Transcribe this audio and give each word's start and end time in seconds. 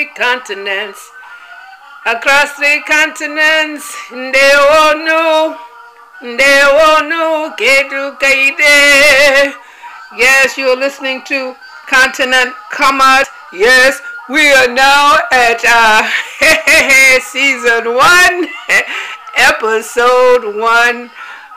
three 0.00 0.10
continents. 0.14 1.10
Across 2.06 2.52
three 2.52 2.82
continents, 2.88 3.94
they 4.10 4.52
all 4.56 4.96
knew, 4.96 5.56
Ndeonu, 6.22 6.38
Ndeonu, 6.38 7.56
Kedu 7.58 8.18
Kaide. 8.18 9.54
Yes, 10.16 10.56
you're 10.56 10.76
listening 10.76 11.22
to 11.26 11.54
Continent 11.86 12.54
Commerce. 12.70 13.28
Yes, 13.52 14.00
we 14.30 14.50
are 14.52 14.68
now 14.68 15.18
at 15.32 15.60
uh, 15.68 17.20
season 17.20 17.94
one, 17.94 18.48
episode 19.36 20.56
one 20.56 21.10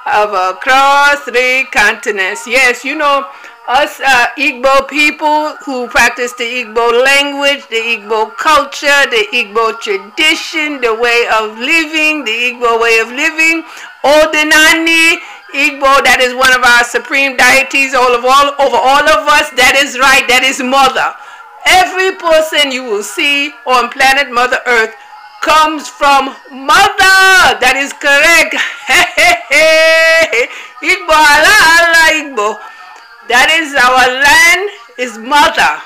of 0.05 0.33
Across 0.33 1.21
Three 1.21 1.65
Continents. 1.71 2.45
Yes, 2.45 2.83
you 2.83 2.95
know, 2.95 3.25
us 3.67 3.99
uh, 4.01 4.27
Igbo 4.37 4.87
people 4.89 5.55
who 5.63 5.87
practice 5.87 6.33
the 6.33 6.43
Igbo 6.43 7.03
language, 7.03 7.65
the 7.69 7.79
Igbo 7.97 8.35
culture, 8.35 9.01
the 9.09 9.25
Igbo 9.31 9.79
tradition, 9.79 10.81
the 10.81 10.93
way 10.93 11.27
of 11.39 11.57
living, 11.57 12.25
the 12.25 12.31
Igbo 12.51 12.81
way 12.81 12.99
of 12.99 13.07
living, 13.07 13.63
Odinani, 14.03 15.15
Igbo, 15.55 16.03
that 16.03 16.19
is 16.19 16.33
one 16.35 16.51
of 16.51 16.63
our 16.65 16.83
supreme 16.83 17.37
deities 17.37 17.93
all 17.93 18.11
of 18.13 18.25
all 18.25 18.51
over 18.59 18.75
all 18.75 19.05
of 19.07 19.27
us. 19.31 19.49
That 19.55 19.79
is 19.79 19.97
right, 19.99 20.27
that 20.27 20.43
is 20.43 20.59
mother. 20.59 21.13
Every 21.65 22.17
person 22.19 22.71
you 22.71 22.83
will 22.83 23.03
see 23.03 23.53
on 23.65 23.87
planet 23.89 24.27
Mother 24.33 24.59
Earth 24.67 24.93
comes 25.39 25.87
from 25.87 26.35
mother. 26.51 27.15
That 27.63 27.79
is 27.79 27.93
correct. 27.95 28.57
Igbo, 30.83 31.13
Allah, 31.15 31.59
Allah, 31.79 32.07
Igbo. 32.19 32.59
That 33.33 33.49
is 33.49 33.73
our 33.73 34.05
land 34.21 34.69
is 35.01 35.17
mother. 35.17 35.81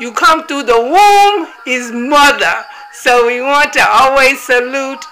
You 0.00 0.10
come 0.10 0.42
through 0.48 0.64
the 0.64 0.74
womb 0.74 1.46
is 1.64 1.92
mother. 1.92 2.64
So 2.92 3.28
we 3.28 3.40
want 3.40 3.72
to 3.74 3.88
always 3.88 4.42
salute 4.42 5.04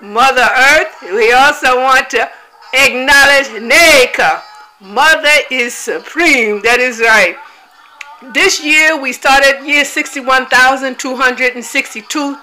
Mother 0.00 0.48
Earth. 0.48 0.96
We 1.12 1.32
also 1.32 1.76
want 1.76 2.08
to 2.16 2.26
acknowledge 2.72 3.48
Neka. 3.52 4.40
Mother 4.80 5.44
is 5.50 5.74
supreme. 5.74 6.62
That 6.62 6.80
is 6.80 7.00
right. 7.00 7.36
This 8.32 8.64
year 8.64 8.96
we 8.98 9.12
started 9.12 9.62
year 9.62 9.84
61,262. 9.84 12.38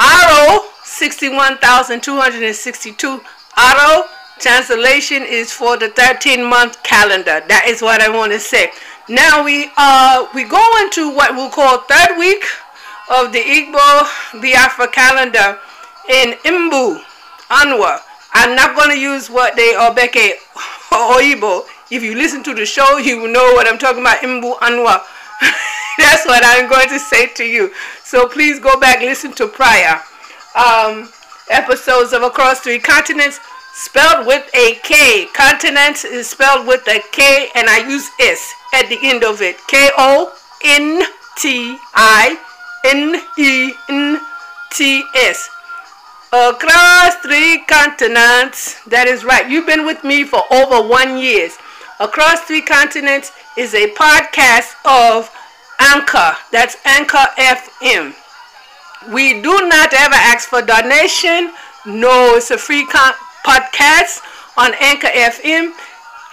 Aro 0.00 0.64
61,262. 0.82 3.20
Aro 3.56 4.08
Translation 4.38 5.22
is 5.22 5.52
for 5.52 5.76
the 5.76 5.88
13 5.90 6.42
month 6.44 6.82
calendar. 6.82 7.40
That 7.48 7.64
is 7.68 7.80
what 7.82 8.00
I 8.00 8.08
want 8.08 8.32
to 8.32 8.40
say. 8.40 8.70
Now 9.08 9.44
we 9.44 9.70
uh 9.76 10.26
we 10.34 10.44
go 10.44 10.62
into 10.82 11.10
what 11.14 11.34
we'll 11.34 11.50
call 11.50 11.78
third 11.88 12.18
week 12.18 12.44
of 13.10 13.32
the 13.32 13.40
Igbo 13.40 14.40
Biafra 14.40 14.88
calendar 14.88 15.58
in 16.08 16.32
Imbu, 16.44 17.00
Anwa. 17.48 18.00
I'm 18.32 18.56
not 18.56 18.74
going 18.76 18.90
to 18.90 18.98
use 18.98 19.28
what 19.28 19.56
they 19.56 19.74
are 19.74 19.94
Beke 19.94 20.38
or 20.90 21.20
Igbo. 21.20 21.66
If 21.90 22.02
you 22.02 22.14
listen 22.14 22.42
to 22.44 22.54
the 22.54 22.64
show, 22.64 22.96
you 22.96 23.18
will 23.20 23.32
know 23.32 23.52
what 23.52 23.68
I'm 23.68 23.78
talking 23.78 24.00
about. 24.00 24.18
Imbu, 24.18 24.56
Anwa. 24.58 25.02
That's 25.98 26.24
what 26.24 26.42
I'm 26.44 26.68
going 26.70 26.88
to 26.88 26.98
say 26.98 27.26
to 27.34 27.44
you. 27.44 27.70
So 28.04 28.26
please 28.26 28.58
go 28.58 28.80
back, 28.80 29.00
listen 29.00 29.32
to 29.34 29.46
prior 29.46 30.00
um, 30.56 31.10
episodes 31.50 32.12
of 32.12 32.22
Across 32.22 32.60
Three 32.60 32.78
Continents 32.78 33.38
spelled 33.72 34.26
with 34.26 34.48
a 34.54 34.74
K. 34.82 35.26
Continents 35.34 36.04
is 36.04 36.28
spelled 36.28 36.66
with 36.66 36.86
a 36.88 37.00
K, 37.12 37.48
and 37.54 37.68
I 37.68 37.88
use 37.88 38.08
S 38.20 38.52
at 38.74 38.88
the 38.88 38.98
end 39.02 39.24
of 39.24 39.42
it. 39.42 39.56
K 39.66 39.90
O 39.98 40.32
N 40.64 41.02
T 41.36 41.76
I 41.94 42.38
N 42.84 43.20
E 43.38 43.72
N 43.88 44.20
T 44.72 45.04
S. 45.16 45.48
Across 46.32 47.16
three 47.16 47.58
continents. 47.66 48.82
That 48.86 49.06
is 49.06 49.24
right. 49.24 49.48
You've 49.50 49.66
been 49.66 49.84
with 49.84 50.02
me 50.02 50.24
for 50.24 50.42
over 50.50 50.86
one 50.86 51.18
years. 51.18 51.58
Across 52.00 52.42
Three 52.42 52.62
Continents 52.62 53.32
is 53.56 53.74
a 53.74 53.86
podcast 53.92 54.74
of 54.84 55.30
Anchor. 55.78 56.36
That's 56.50 56.76
Anchor 56.84 57.26
FM. 57.36 58.14
We 59.12 59.42
do 59.42 59.52
not 59.68 59.92
ever 59.92 60.14
ask 60.14 60.48
for 60.48 60.62
donation. 60.62 61.52
No, 61.84 62.36
it's 62.36 62.50
a 62.50 62.58
free 62.58 62.86
con- 62.86 63.14
podcast 63.44 64.20
on 64.56 64.72
Anchor 64.80 65.08
FM. 65.08 65.72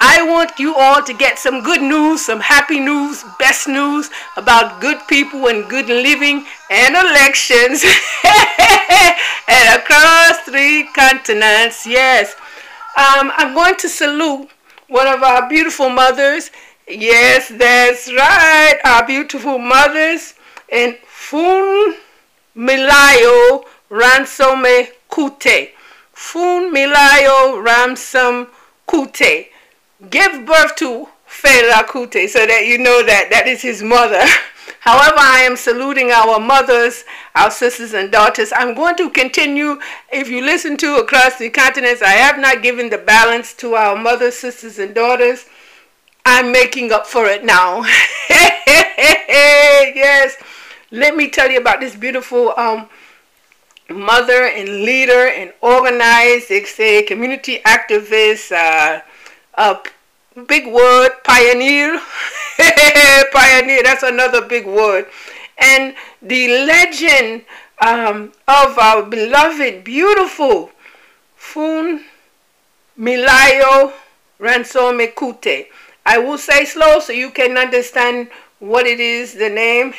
I 0.02 0.24
want 0.24 0.58
you 0.60 0.76
all 0.76 1.04
to 1.04 1.14
get 1.14 1.38
some 1.38 1.62
good 1.62 1.82
news, 1.82 2.26
some 2.26 2.40
happy 2.40 2.80
news, 2.80 3.26
best 3.38 3.68
news 3.68 4.10
about 4.38 4.80
good 4.80 4.98
people 5.08 5.48
and 5.48 5.70
good 5.70 5.88
living 5.88 6.46
and 6.70 6.96
elections 6.96 7.84
and 9.48 9.80
across 9.80 10.38
three 10.46 10.88
continents. 10.96 11.86
Yes. 11.86 12.34
Um, 12.98 13.32
I'm 13.36 13.54
going 13.54 13.76
to 13.78 13.90
salute 13.90 14.50
one 14.88 15.08
of 15.08 15.22
our 15.22 15.50
beautiful 15.50 15.90
mothers. 15.90 16.50
Yes, 16.88 17.50
that's 17.50 18.08
right. 18.14 18.80
Our 18.86 19.06
beautiful 19.06 19.58
mothers 19.60 20.34
in 20.72 20.96
Fun 21.06 21.96
Milayo 22.56 23.66
Ransome 23.90 24.88
Kute. 25.10 25.72
Fun 26.20 26.72
Milayo 26.76 27.64
Ramsam 27.66 28.50
Kute. 28.86 29.48
Give 30.10 30.46
birth 30.46 30.76
to 30.76 31.08
Fela 31.26 31.86
Kuti 31.86 32.28
so 32.28 32.46
that 32.46 32.66
you 32.68 32.78
know 32.78 33.02
that 33.06 33.30
that 33.32 33.48
is 33.48 33.62
his 33.62 33.82
mother. 33.82 34.22
However, 34.82 35.16
I 35.18 35.44
am 35.50 35.56
saluting 35.56 36.12
our 36.12 36.38
mothers, 36.38 37.06
our 37.36 37.50
sisters 37.50 37.94
and 37.94 38.12
daughters. 38.12 38.52
I'm 38.54 38.76
going 38.76 38.98
to 38.98 39.10
continue. 39.10 39.80
If 40.12 40.28
you 40.30 40.44
listen 40.44 40.76
to 40.78 40.98
Across 40.98 41.38
the 41.40 41.50
Continents, 41.50 42.02
I 42.02 42.10
have 42.12 42.38
not 42.38 42.62
given 42.62 42.90
the 42.90 42.98
balance 42.98 43.54
to 43.54 43.76
our 43.76 43.96
mothers, 43.96 44.36
sisters, 44.36 44.78
and 44.78 44.94
daughters. 44.94 45.46
I'm 46.26 46.52
making 46.52 46.92
up 46.92 47.08
for 47.08 47.28
it 47.28 47.46
now. 47.46 47.82
yes. 49.96 50.36
Let 50.92 51.16
me 51.16 51.30
tell 51.30 51.50
you 51.50 51.60
about 51.62 51.80
this 51.80 51.96
beautiful 51.96 52.54
um, 52.58 52.90
mother 53.90 54.46
and 54.46 54.84
leader 54.84 55.28
and 55.28 55.54
organized, 55.62 56.52
it's 56.52 56.80
a 56.80 57.04
community 57.04 57.60
activist, 57.66 58.52
uh, 58.52 59.02
a 59.56 59.78
big 60.48 60.68
word, 60.68 61.12
pioneer. 61.24 62.00
pioneer, 63.32 63.84
that's 63.84 64.04
another 64.04 64.42
big 64.42 64.66
word. 64.66 65.08
And 65.58 65.96
the 66.22 66.66
legend 66.66 67.44
um, 67.82 68.32
of 68.48 68.78
our 68.78 69.04
beloved, 69.04 69.84
beautiful 69.84 70.72
Fun 71.36 72.04
Milayo 72.98 73.94
Ransome 74.40 75.08
Kute. 75.16 75.68
I 76.06 76.18
will 76.18 76.38
say 76.38 76.66
slow 76.66 77.00
so 77.00 77.14
you 77.14 77.32
can 77.32 77.58
understand 77.58 78.30
what 78.60 78.86
it 78.86 79.00
is, 79.00 79.34
the 79.34 79.50
name. 79.50 79.94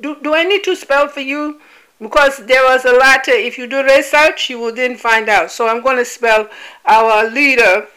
Do, 0.00 0.16
do 0.22 0.34
I 0.34 0.44
need 0.44 0.64
to 0.64 0.76
spell 0.76 1.08
for 1.08 1.20
you? 1.20 1.60
Because 2.04 2.36
there 2.46 2.62
was 2.64 2.84
a 2.84 2.92
lot 2.92 3.26
if 3.28 3.56
you 3.58 3.66
do 3.66 3.82
research 3.82 4.50
you 4.50 4.58
will 4.58 4.74
then 4.74 4.96
find 4.96 5.28
out. 5.28 5.50
So 5.50 5.66
i'm 5.66 5.82
going 5.82 5.96
to 5.96 6.04
spell 6.04 6.48
our 6.84 7.28
leader 7.30 7.88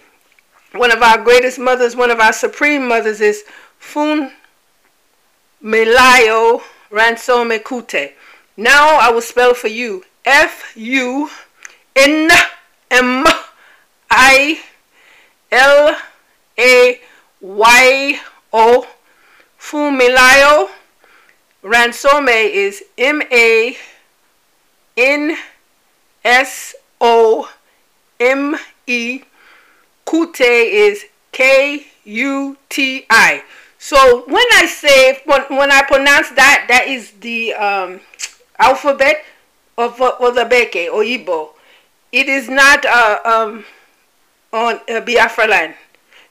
one 0.71 0.91
of 0.91 1.01
our 1.01 1.19
greatest 1.23 1.59
mothers 1.59 1.95
one 1.95 2.11
of 2.11 2.19
our 2.19 2.33
supreme 2.33 2.87
mothers 2.87 3.21
is 3.21 3.43
fun 3.77 4.31
melayo 5.63 6.61
ransome 6.89 7.51
kute 7.69 8.13
now 8.55 8.97
i 8.97 9.11
will 9.11 9.21
spell 9.21 9.53
for 9.53 9.67
you. 9.67 10.03
F 10.25 10.73
u 10.75 11.29
n 11.95 12.29
m 12.89 13.25
i 14.09 14.59
l 15.51 15.95
a 16.57 17.01
y 17.41 18.19
o. 18.53 18.87
Funmilayo 19.59 20.69
Ransome 21.61 22.29
is 22.29 22.83
M 22.97 23.21
A 23.31 23.75
N 24.97 25.37
S 26.25 26.75
O 26.99 27.49
M 28.19 28.57
E. 28.87 29.21
Kuti 30.05 30.41
is 30.87 31.05
K 31.31 31.85
U 32.05 32.57
T 32.69 33.05
I. 33.09 33.43
So 33.77 34.23
when 34.27 34.45
I 34.53 34.65
say 34.65 35.21
when, 35.25 35.71
I 35.71 35.83
pronounce 35.83 36.29
that, 36.31 36.65
that 36.67 36.87
is 36.87 37.11
the 37.21 37.53
um, 37.53 37.99
alphabet 38.57 39.23
of 39.77 40.01
of 40.01 40.35
the 40.35 40.45
Beke 40.45 40.89
or 40.91 41.03
Igbo. 41.03 41.49
It 42.11 42.27
is 42.27 42.49
not 42.49 42.85
uh, 42.85 43.19
um, 43.23 43.65
on 44.51 44.79
uh, 44.89 45.01
Biafra 45.01 45.47
land. 45.47 45.75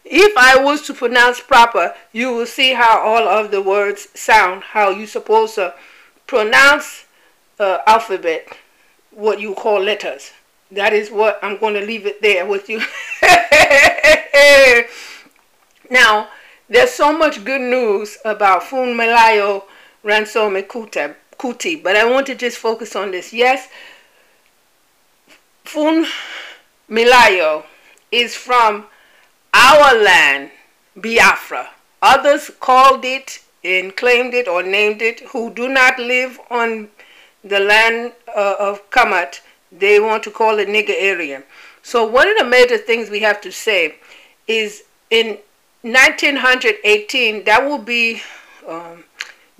If 0.04 0.36
I 0.38 0.62
was 0.62 0.82
to 0.82 0.94
pronounce 0.94 1.40
proper, 1.40 1.94
you 2.12 2.32
will 2.32 2.46
see 2.46 2.74
how 2.74 3.00
all 3.00 3.26
of 3.28 3.50
the 3.50 3.60
words 3.60 4.08
sound, 4.14 4.62
how 4.62 4.90
you 4.90 5.06
supposed 5.06 5.56
to 5.56 5.74
pronounce 6.26 7.05
uh, 7.58 7.78
alphabet, 7.86 8.48
what 9.10 9.40
you 9.40 9.54
call 9.54 9.80
letters. 9.80 10.32
That 10.70 10.92
is 10.92 11.10
what 11.10 11.38
I'm 11.42 11.58
going 11.58 11.74
to 11.74 11.80
leave 11.80 12.06
it 12.06 12.20
there 12.22 12.44
with 12.44 12.68
you. 12.68 12.80
now, 15.90 16.28
there's 16.68 16.90
so 16.90 17.16
much 17.16 17.44
good 17.44 17.60
news 17.60 18.18
about 18.24 18.62
Funmilayo 18.62 19.64
Ransome. 20.02 20.62
Kuti, 21.38 21.82
but 21.82 21.96
I 21.96 22.10
want 22.10 22.26
to 22.28 22.34
just 22.34 22.58
focus 22.58 22.96
on 22.96 23.10
this. 23.10 23.32
Yes, 23.32 23.68
Fun 25.64 26.06
Milayo 26.88 27.64
is 28.10 28.34
from 28.34 28.86
our 29.52 30.02
land, 30.02 30.50
Biafra. 30.96 31.68
Others 32.00 32.52
called 32.60 33.04
it 33.04 33.40
and 33.64 33.94
claimed 33.96 34.32
it 34.32 34.48
or 34.48 34.62
named 34.62 35.02
it 35.02 35.20
who 35.20 35.52
do 35.52 35.68
not 35.68 35.98
live 35.98 36.38
on 36.50 36.88
the 37.44 37.60
land 37.60 38.12
uh, 38.34 38.56
of 38.58 38.88
Kamat. 38.90 39.40
They 39.72 40.00
want 40.00 40.22
to 40.24 40.30
call 40.30 40.58
it 40.58 40.68
nigger 40.68 40.94
area. 40.96 41.42
So 41.82 42.04
one 42.04 42.28
of 42.28 42.36
the 42.36 42.44
major 42.44 42.78
things 42.78 43.10
we 43.10 43.20
have 43.20 43.40
to 43.42 43.52
say 43.52 43.96
is 44.46 44.84
in 45.10 45.38
1918, 45.82 47.44
that 47.44 47.64
will 47.64 47.78
be 47.78 48.20
um, 48.66 49.04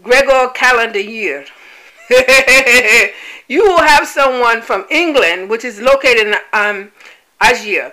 Gregor 0.03 0.49
calendar 0.55 0.99
year. 1.01 1.45
you 3.49 3.63
will 3.63 3.83
have 3.83 4.07
someone 4.07 4.61
from 4.61 4.87
England, 4.91 5.49
which 5.49 5.65
is 5.65 5.81
located 5.81 6.27
in 6.29 6.35
um, 6.53 6.91
Asia. 7.43 7.93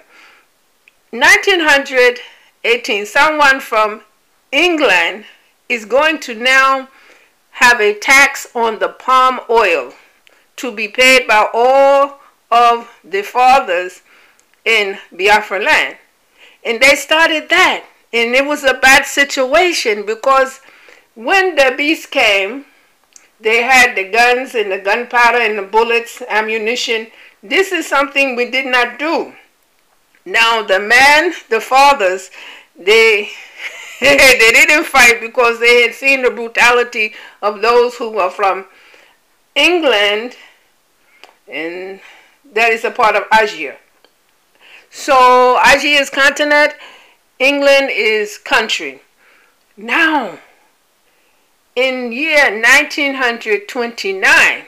1918, 1.11 3.05
someone 3.05 3.59
from 3.59 4.01
England 4.51 5.25
is 5.69 5.85
going 5.85 6.19
to 6.19 6.33
now 6.33 6.87
have 7.53 7.79
a 7.79 7.93
tax 7.93 8.47
on 8.55 8.79
the 8.79 8.89
palm 8.89 9.39
oil 9.49 9.93
to 10.55 10.71
be 10.71 10.87
paid 10.87 11.27
by 11.27 11.47
all 11.53 12.19
of 12.51 12.89
the 13.03 13.21
fathers 13.21 14.01
in 14.65 14.97
Biafra 15.11 15.59
land. 15.59 15.97
And 16.63 16.81
they 16.81 16.95
started 16.95 17.49
that. 17.49 17.85
And 18.11 18.35
it 18.35 18.45
was 18.45 18.63
a 18.63 18.75
bad 18.75 19.05
situation 19.05 20.05
because 20.05 20.61
when 21.15 21.55
the 21.55 21.73
beast 21.75 22.11
came, 22.11 22.65
they 23.39 23.63
had 23.63 23.95
the 23.95 24.09
guns 24.09 24.55
and 24.55 24.71
the 24.71 24.79
gunpowder 24.79 25.39
and 25.39 25.57
the 25.57 25.63
bullets, 25.63 26.21
ammunition. 26.29 27.07
This 27.41 27.71
is 27.71 27.87
something 27.87 28.35
we 28.35 28.49
did 28.49 28.65
not 28.65 28.99
do. 28.99 29.33
Now 30.25 30.63
the 30.63 30.79
man, 30.79 31.33
the 31.49 31.59
fathers, 31.59 32.29
they 32.77 33.31
they 34.03 34.51
didn't 34.51 34.83
fight 34.83 35.21
because 35.21 35.61
they 35.61 35.83
had 35.83 35.93
seen 35.93 36.23
the 36.23 36.29
brutality 36.29 37.13
of 37.41 37.61
those 37.61 37.95
who 37.95 38.09
were 38.09 38.29
from 38.29 38.65
England 39.55 40.35
and 41.47 42.01
that 42.53 42.71
is 42.71 42.83
a 42.83 42.91
part 42.91 43.15
of 43.15 43.23
Asia. 43.33 43.77
So 44.89 45.57
Asia 45.65 46.01
is 46.01 46.09
continent, 46.09 46.73
England 47.39 47.91
is 47.91 48.37
country. 48.37 49.01
Now, 49.77 50.37
in 51.75 52.11
year 52.11 52.51
1929, 52.51 54.65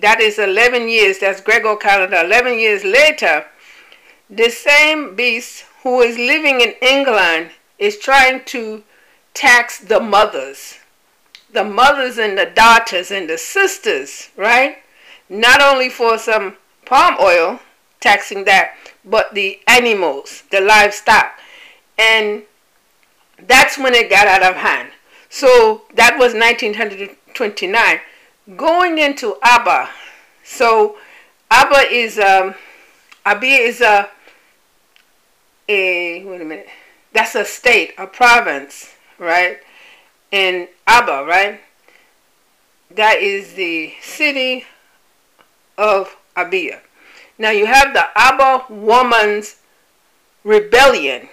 that 0.00 0.20
is 0.20 0.40
11 0.40 0.88
years, 0.88 1.20
that's 1.20 1.40
Gregor 1.40 1.76
calendar, 1.76 2.22
11 2.24 2.58
years 2.58 2.82
later, 2.84 3.46
the 4.28 4.50
same 4.50 5.14
beast 5.14 5.66
who 5.84 6.00
is 6.00 6.16
living 6.16 6.60
in 6.60 6.74
England 6.82 7.50
is 7.82 7.98
trying 7.98 8.44
to 8.44 8.84
tax 9.34 9.78
the 9.80 9.98
mothers. 9.98 10.78
The 11.52 11.64
mothers 11.64 12.16
and 12.16 12.38
the 12.38 12.46
daughters 12.46 13.10
and 13.10 13.28
the 13.28 13.36
sisters, 13.36 14.30
right? 14.36 14.78
Not 15.28 15.60
only 15.60 15.88
for 15.88 16.16
some 16.16 16.56
palm 16.86 17.16
oil, 17.20 17.58
taxing 18.00 18.44
that, 18.44 18.76
but 19.04 19.34
the 19.34 19.58
animals, 19.66 20.44
the 20.52 20.60
livestock. 20.60 21.38
And 21.98 22.44
that's 23.48 23.76
when 23.76 23.94
it 23.94 24.08
got 24.08 24.28
out 24.28 24.44
of 24.44 24.54
hand. 24.54 24.90
So 25.28 25.82
that 25.94 26.12
was 26.18 26.34
1929. 26.34 28.00
Going 28.56 28.98
into 28.98 29.36
Aba, 29.42 29.90
so 30.44 30.96
Aba 31.50 31.90
is 31.90 32.18
um, 32.18 32.54
Abia 33.26 33.58
is 33.58 33.80
a 33.80 34.08
a 35.68 36.24
wait 36.24 36.40
a 36.40 36.44
minute. 36.44 36.68
That's 37.12 37.34
a 37.34 37.44
state, 37.44 37.92
a 37.98 38.06
province, 38.06 38.94
right? 39.18 39.58
In 40.30 40.68
Aba, 40.86 41.24
right? 41.26 41.60
That 42.90 43.20
is 43.20 43.54
the 43.54 43.94
city 44.00 44.64
of 45.76 46.16
Abia. 46.36 46.78
Now 47.38 47.50
you 47.50 47.66
have 47.66 47.92
the 47.92 48.06
Aba 48.16 48.72
Woman's 48.72 49.56
Rebellion. 50.44 51.28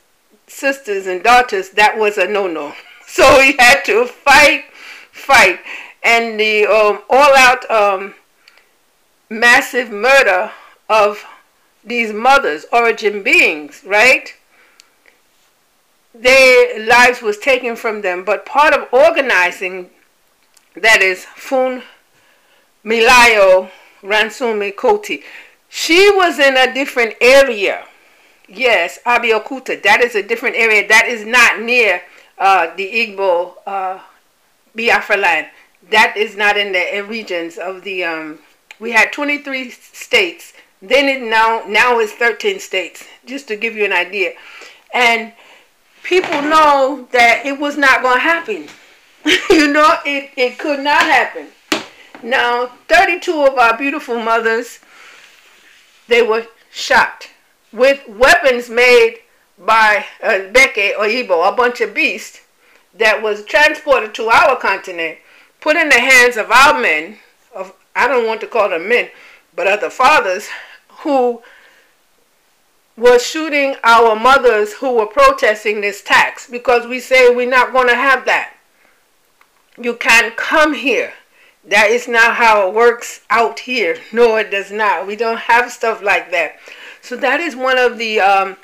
sisters, 0.47 1.07
and 1.07 1.23
daughters, 1.23 1.69
that 1.71 1.99
was 1.99 2.19
a 2.19 2.27
no-no. 2.27 2.75
So 3.07 3.39
he 3.41 3.55
had 3.59 3.85
to 3.85 4.07
fight, 4.07 4.65
fight. 5.15 5.61
And 6.03 6.39
the 6.39 6.67
um, 6.67 7.03
all-out 7.09 7.71
um, 7.71 8.15
massive 9.31 9.91
murder 9.91 10.51
of 10.89 11.25
these 11.83 12.13
mothers, 12.13 12.67
origin 12.73 13.23
beings, 13.23 13.83
right? 13.87 14.35
their 16.15 16.87
lives 16.87 17.21
was 17.21 17.39
taken 17.39 17.75
from 17.77 18.01
them. 18.03 18.25
But 18.25 18.47
part 18.47 18.73
of 18.73 18.89
organizing, 18.93 19.91
that 20.77 21.03
is 21.03 21.25
Fun 21.25 21.83
Milayo 22.85 23.71
Ransome 24.03 24.71
Koti, 24.73 25.23
she 25.69 26.11
was 26.15 26.39
in 26.39 26.57
a 26.57 26.73
different 26.73 27.15
area. 27.21 27.85
Yes, 28.49 28.99
Abeokuta, 29.05 29.83
that 29.83 30.03
is 30.03 30.15
a 30.15 30.23
different 30.23 30.55
area. 30.57 30.87
That 30.87 31.09
is 31.09 31.25
not 31.25 31.61
near 31.61 32.03
uh, 32.39 32.75
the 32.77 32.87
Igbo 32.87 33.55
uh, 33.67 33.99
Biafra 34.75 35.17
land. 35.17 35.47
That 35.91 36.17
is 36.17 36.37
not 36.37 36.57
in 36.57 36.73
the 36.73 37.05
regions 37.09 37.59
of 37.59 37.85
the, 37.85 38.05
um, 38.05 38.39
we 38.81 38.93
had 38.93 39.13
23 39.13 39.71
states. 39.71 40.53
Then 40.81 41.09
it 41.09 41.23
now, 41.23 41.63
now 41.67 41.99
it's 41.99 42.13
13 42.13 42.59
states, 42.61 43.05
just 43.25 43.49
to 43.49 43.57
give 43.57 43.75
you 43.75 43.85
an 43.85 43.93
idea. 43.93 44.33
And 44.93 45.33
people 46.03 46.43
know 46.43 47.09
that 47.13 47.43
it 47.45 47.59
was 47.59 47.77
not 47.77 48.03
going 48.03 48.17
to 48.17 48.21
happen. 48.21 48.69
you 49.51 49.73
know, 49.73 49.97
it, 50.05 50.31
it 50.37 50.59
could 50.59 50.81
not 50.81 51.03
happen. 51.03 51.49
Now, 52.23 52.67
32 52.89 53.33
of 53.45 53.59
our 53.59 53.77
beautiful 53.77 54.19
mothers, 54.19 54.81
they 56.09 56.23
were 56.23 56.47
shot 56.71 57.29
with 57.73 58.07
weapons 58.09 58.71
made 58.71 59.19
by 59.59 60.05
uh, 60.23 60.51
Beke 60.53 60.95
or 60.99 61.05
Igbo, 61.05 61.49
a 61.53 61.55
bunch 61.55 61.81
of 61.81 61.95
beasts 61.95 62.41
that 62.99 63.23
was 63.23 63.45
transported 63.45 64.15
to 64.15 64.29
our 64.29 64.57
continent, 64.57 65.19
put 65.61 65.77
in 65.77 65.89
the 65.89 66.01
hands 66.01 66.37
of 66.37 66.51
our 66.51 66.81
men, 66.81 67.19
of 67.55 67.75
I 67.95 68.09
don't 68.09 68.27
want 68.27 68.41
to 68.43 68.47
call 68.47 68.71
them 68.71 68.89
men, 68.89 69.09
but 69.55 69.67
other 69.67 69.91
fathers, 69.91 70.49
who 71.01 71.43
were 72.97 73.19
shooting 73.19 73.77
our 73.83 74.15
mothers 74.15 74.75
who 74.75 74.95
were 74.95 75.07
protesting 75.07 75.81
this 75.81 76.03
tax 76.03 76.49
because 76.49 76.87
we 76.87 77.01
say 77.01 77.35
we're 77.35 77.49
not 77.49 77.73
going 77.73 77.89
to 77.89 77.95
have 77.95 78.25
that. 78.25 78.55
You 79.77 79.95
can't 79.95 80.37
come 80.37 80.75
here. 80.75 81.13
That 81.67 81.91
is 81.91 82.07
not 82.07 82.37
how 82.37 82.69
it 82.69 82.75
works 82.75 83.23
out 83.31 83.61
here. 83.61 83.99
No, 84.13 84.37
it 84.37 84.51
does 84.51 84.71
not. 84.71 85.07
We 85.07 85.17
don't 85.17 85.39
have 85.39 85.73
stuff 85.73 86.03
like 86.03 86.31
that. 86.31 86.57
So 87.01 87.17
that 87.17 87.41
is 87.41 87.57
one 87.57 87.79
of 87.79 87.99
the 87.99 88.21
um, 88.21 88.57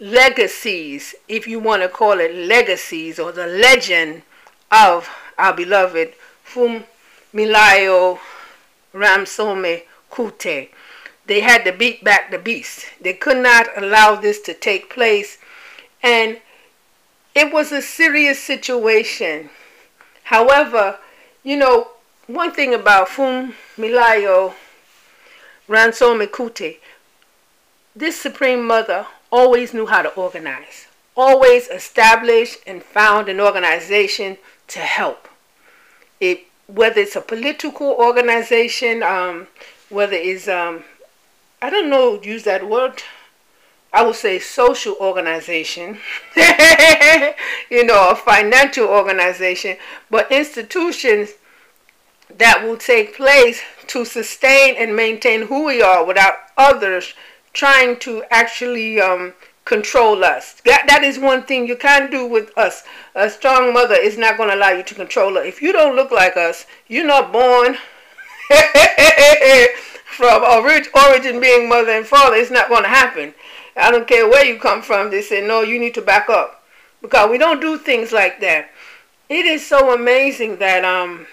legacies, 0.00 1.14
if 1.28 1.46
you 1.46 1.60
want 1.60 1.82
to 1.82 1.88
call 1.88 2.18
it 2.18 2.34
legacies, 2.34 3.20
or 3.20 3.30
the 3.30 3.46
legend 3.46 4.22
of 4.72 5.08
our 5.38 5.52
beloved 5.54 6.14
Fum 6.42 6.84
Milayo 7.32 8.18
Ramsome 8.92 9.82
Kute 10.10 10.70
they 11.30 11.42
had 11.42 11.62
to 11.64 11.70
beat 11.70 12.02
back 12.02 12.32
the 12.32 12.38
beast. 12.38 12.86
They 13.00 13.12
could 13.12 13.36
not 13.36 13.68
allow 13.76 14.16
this 14.16 14.40
to 14.40 14.52
take 14.52 14.90
place. 14.90 15.38
And 16.02 16.40
it 17.36 17.52
was 17.52 17.70
a 17.70 17.80
serious 17.80 18.40
situation. 18.40 19.50
However, 20.24 20.98
you 21.44 21.56
know, 21.56 21.86
one 22.26 22.50
thing 22.50 22.74
about 22.74 23.10
Fum 23.10 23.54
Milayo 23.78 24.54
Ransome 25.68 26.26
Kute, 26.26 26.78
this 27.94 28.20
Supreme 28.20 28.66
Mother 28.66 29.06
always 29.30 29.72
knew 29.72 29.86
how 29.86 30.02
to 30.02 30.10
organize, 30.10 30.86
always 31.16 31.68
established 31.68 32.58
and 32.66 32.82
found 32.82 33.28
an 33.28 33.40
organization 33.40 34.38
to 34.68 34.80
help. 34.80 35.28
It, 36.20 36.46
whether 36.66 37.00
it's 37.00 37.16
a 37.16 37.20
political 37.20 37.88
organization, 37.88 39.02
um, 39.02 39.48
whether 39.88 40.16
it's 40.16 40.48
um, 40.48 40.84
I 41.62 41.68
don't 41.68 41.90
know, 41.90 42.20
use 42.22 42.44
that 42.44 42.68
word. 42.68 43.02
I 43.92 44.04
would 44.04 44.14
say 44.14 44.38
social 44.38 44.94
organization, 45.00 45.98
you 46.36 47.84
know, 47.84 48.10
a 48.10 48.16
financial 48.16 48.86
organization, 48.86 49.76
but 50.08 50.30
institutions 50.30 51.30
that 52.38 52.62
will 52.62 52.76
take 52.76 53.16
place 53.16 53.60
to 53.88 54.04
sustain 54.04 54.76
and 54.76 54.94
maintain 54.94 55.48
who 55.48 55.66
we 55.66 55.82
are 55.82 56.04
without 56.04 56.36
others 56.56 57.14
trying 57.52 57.98
to 58.00 58.22
actually 58.30 59.00
um, 59.00 59.34
control 59.64 60.24
us. 60.24 60.54
That, 60.64 60.86
that 60.88 61.04
is 61.04 61.18
one 61.18 61.42
thing 61.44 61.66
you 61.66 61.76
can't 61.76 62.10
do 62.10 62.26
with 62.26 62.56
us. 62.56 62.82
A 63.14 63.30
strong 63.30 63.72
mother 63.72 63.94
is 63.94 64.18
not 64.18 64.36
going 64.36 64.48
to 64.48 64.54
allow 64.56 64.70
you 64.70 64.82
to 64.82 64.94
control 64.94 65.34
her. 65.34 65.42
If 65.42 65.62
you 65.62 65.72
don't 65.72 65.96
look 65.96 66.10
like 66.10 66.36
us, 66.36 66.66
you're 66.88 67.06
not 67.06 67.32
born 67.32 67.76
from 70.04 70.42
origin 70.42 71.40
being 71.40 71.68
mother 71.68 71.92
and 71.92 72.06
father. 72.06 72.36
It's 72.36 72.50
not 72.50 72.68
going 72.68 72.82
to 72.82 72.88
happen. 72.88 73.34
I 73.76 73.90
don't 73.90 74.08
care 74.08 74.28
where 74.28 74.44
you 74.44 74.58
come 74.58 74.82
from. 74.82 75.10
They 75.10 75.22
say, 75.22 75.46
no, 75.46 75.62
you 75.62 75.78
need 75.78 75.94
to 75.94 76.02
back 76.02 76.28
up. 76.28 76.64
Because 77.00 77.30
we 77.30 77.38
don't 77.38 77.60
do 77.60 77.78
things 77.78 78.12
like 78.12 78.40
that. 78.40 78.70
It 79.28 79.46
is 79.46 79.64
so 79.64 79.94
amazing 79.94 80.58
that 80.58 80.84
um, 80.84 81.26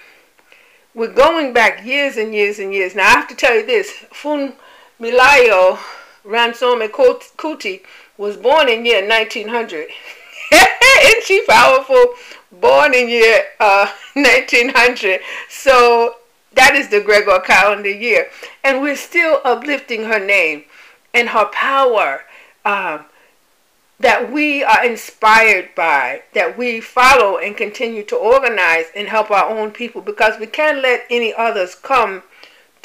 we're 0.94 1.12
going 1.12 1.52
back 1.52 1.84
years 1.84 2.18
and 2.18 2.34
years 2.34 2.60
and 2.60 2.72
years. 2.74 2.96
Now, 2.96 3.08
I 3.08 3.12
have 3.12 3.28
to 3.30 3.36
tell 3.36 3.56
you 3.56 3.66
this. 3.66 3.92
Fun 4.12 4.54
Milayo 5.02 5.80
Ransome 6.28 6.88
Kuti 6.90 7.82
was 8.18 8.36
born 8.36 8.68
in 8.68 8.86
year 8.86 9.08
1900. 9.08 9.88
Isn't 11.02 11.24
she 11.24 11.44
powerful? 11.48 12.14
Born 12.52 12.94
in 12.94 13.08
year 13.08 13.44
uh, 13.60 13.88
1900. 14.14 15.22
So 15.50 16.16
that 16.54 16.76
is 16.76 16.90
the 16.90 17.02
Gregor 17.02 17.40
calendar 17.40 17.90
year. 17.90 18.30
And 18.64 18.82
we're 18.82 18.98
still 18.98 19.40
uplifting 19.46 20.04
her 20.04 20.20
name 20.20 20.66
and 21.14 21.30
her 21.30 21.46
power 21.46 22.24
um, 22.66 23.06
that 24.00 24.32
we 24.32 24.64
are 24.64 24.86
inspired 24.86 25.74
by, 25.76 26.24
that 26.34 26.58
we 26.58 26.82
follow 26.82 27.38
and 27.38 27.56
continue 27.56 28.04
to 28.04 28.16
organize 28.16 28.88
and 28.96 29.08
help 29.08 29.32
our 29.32 29.50
own 29.50 29.72
people 29.72 30.02
because 30.02 30.40
we 30.40 30.46
can't 30.46 30.82
let 30.82 31.06
any 31.10 31.34
others 31.34 31.74
come 31.74 32.24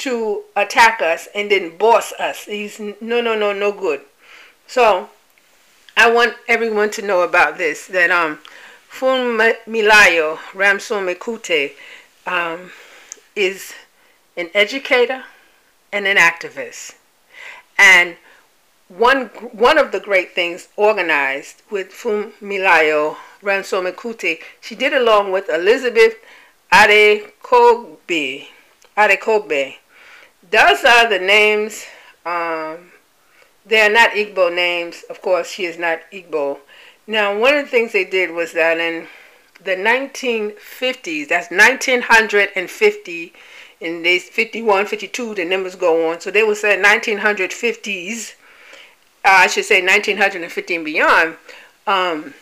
to 0.03 0.43
attack 0.55 1.01
us 1.01 1.29
and 1.33 1.49
then 1.49 1.77
boss 1.77 2.11
us. 2.19 2.43
He's 2.43 2.77
no, 2.79 3.21
no, 3.21 3.35
no, 3.35 3.53
no 3.53 3.71
good. 3.71 4.01
So 4.67 5.09
I 5.95 6.11
want 6.11 6.35
everyone 6.47 6.89
to 6.91 7.01
know 7.01 7.21
about 7.21 7.57
this 7.57 7.87
that 7.87 8.11
um, 8.11 8.39
Milayo 8.91 10.39
Ransome 10.53 11.15
Kuti 11.15 11.71
um, 12.27 12.71
is 13.33 13.73
an 14.35 14.49
educator 14.53 15.23
and 15.93 16.05
an 16.05 16.17
activist. 16.17 16.95
And 17.77 18.17
one 18.89 19.27
one 19.53 19.77
of 19.77 19.93
the 19.93 20.01
great 20.01 20.35
things 20.35 20.67
organized 20.75 21.61
with 21.71 21.91
Funmilayo 21.91 23.15
Ransome 23.41 23.93
Kuti, 23.93 24.39
she 24.59 24.75
did 24.75 24.93
along 24.93 25.31
with 25.31 25.49
Elizabeth 25.49 26.15
Adekogbe. 26.73 28.47
Adekogbe. 28.97 29.75
Those 30.53 30.85
are 30.85 31.09
the 31.09 31.17
names. 31.17 31.83
Um, 32.27 32.91
they 33.65 33.81
are 33.81 33.89
not 33.89 34.11
Igbo 34.11 34.53
names. 34.53 35.03
Of 35.09 35.19
course, 35.19 35.49
she 35.49 35.65
is 35.65 35.79
not 35.79 36.01
Igbo. 36.11 36.59
Now, 37.07 37.35
one 37.35 37.55
of 37.55 37.65
the 37.65 37.71
things 37.71 37.91
they 37.91 38.05
did 38.05 38.29
was 38.29 38.53
that 38.53 38.77
in 38.77 39.07
the 39.63 39.71
1950s, 39.75 41.27
that's 41.27 41.49
1950, 41.49 43.33
in 43.81 44.03
these 44.03 44.29
51, 44.29 44.85
52, 44.85 45.33
the 45.33 45.43
numbers 45.43 45.75
go 45.75 46.11
on. 46.11 46.21
So 46.21 46.29
they 46.29 46.43
would 46.43 46.57
say 46.57 46.77
1950s, 46.79 48.35
uh, 49.25 49.29
I 49.29 49.47
should 49.47 49.65
say 49.65 49.81
1950 49.81 50.75
and 50.75 50.85
beyond, 50.85 51.37
um, 51.87 52.35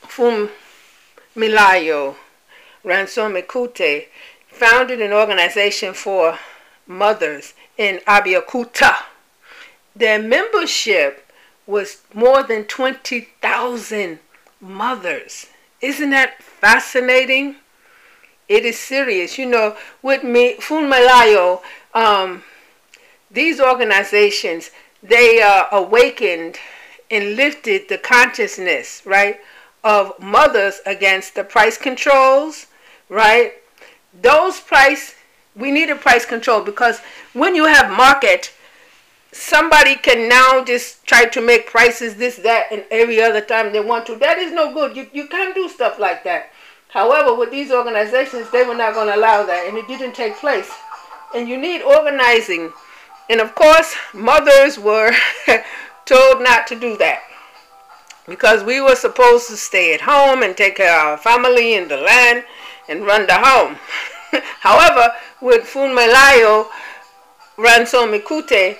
Fum 0.00 0.48
Milayo 1.36 2.16
Ransome 2.82 3.42
Kute 3.42 4.06
founded 4.46 5.02
an 5.02 5.12
organization 5.12 5.92
for 5.92 6.38
mothers 6.88 7.54
in 7.76 7.98
Abeokuta. 8.06 8.96
Their 9.94 10.20
membership 10.20 11.30
was 11.66 11.98
more 12.14 12.42
than 12.42 12.64
20,000 12.64 14.18
mothers. 14.60 15.46
Isn't 15.80 16.10
that 16.10 16.42
fascinating? 16.42 17.56
It 18.48 18.64
is 18.64 18.78
serious. 18.78 19.38
You 19.38 19.46
know, 19.46 19.76
with 20.02 20.24
me, 20.24 20.56
Funmilayo, 20.56 21.60
um, 21.94 22.42
these 23.30 23.60
organizations, 23.60 24.70
they 25.02 25.42
uh, 25.42 25.66
awakened 25.70 26.58
and 27.10 27.36
lifted 27.36 27.88
the 27.88 27.98
consciousness, 27.98 29.02
right, 29.04 29.38
of 29.84 30.18
mothers 30.18 30.80
against 30.86 31.34
the 31.34 31.44
price 31.44 31.76
controls, 31.78 32.66
right? 33.08 33.52
Those 34.18 34.60
price 34.60 35.14
we 35.58 35.70
need 35.70 35.90
a 35.90 35.96
price 35.96 36.24
control 36.24 36.62
because 36.62 37.00
when 37.32 37.54
you 37.54 37.66
have 37.66 37.90
market, 37.90 38.52
somebody 39.32 39.94
can 39.96 40.28
now 40.28 40.64
just 40.64 41.04
try 41.06 41.24
to 41.26 41.40
make 41.40 41.66
prices 41.66 42.16
this, 42.16 42.36
that, 42.36 42.66
and 42.70 42.84
every 42.90 43.20
other 43.20 43.40
time 43.40 43.72
they 43.72 43.80
want 43.80 44.06
to. 44.06 44.16
That 44.16 44.38
is 44.38 44.52
no 44.52 44.72
good. 44.72 44.96
You, 44.96 45.08
you 45.12 45.26
can't 45.26 45.54
do 45.54 45.68
stuff 45.68 45.98
like 45.98 46.24
that. 46.24 46.50
However, 46.88 47.34
with 47.34 47.50
these 47.50 47.70
organizations, 47.70 48.50
they 48.50 48.64
were 48.64 48.74
not 48.74 48.94
going 48.94 49.08
to 49.08 49.16
allow 49.16 49.44
that, 49.44 49.66
and 49.66 49.76
it 49.76 49.86
didn't 49.86 50.14
take 50.14 50.36
place. 50.36 50.70
And 51.34 51.48
you 51.48 51.58
need 51.58 51.82
organizing. 51.82 52.72
And 53.28 53.40
of 53.40 53.54
course, 53.54 53.94
mothers 54.14 54.78
were 54.78 55.12
told 56.06 56.42
not 56.42 56.66
to 56.68 56.74
do 56.74 56.96
that 56.96 57.22
because 58.26 58.62
we 58.62 58.80
were 58.80 58.94
supposed 58.94 59.48
to 59.48 59.56
stay 59.56 59.94
at 59.94 60.02
home 60.02 60.42
and 60.42 60.56
take 60.56 60.76
care 60.76 60.98
of 60.98 61.06
our 61.06 61.16
family 61.18 61.74
and 61.74 61.90
the 61.90 61.96
land 61.96 62.44
and 62.88 63.04
run 63.04 63.26
the 63.26 63.34
home. 63.34 63.76
However, 64.60 65.12
with 65.40 65.64
Funmilayo 65.64 66.66
Ransome-Kuti, 67.56 68.76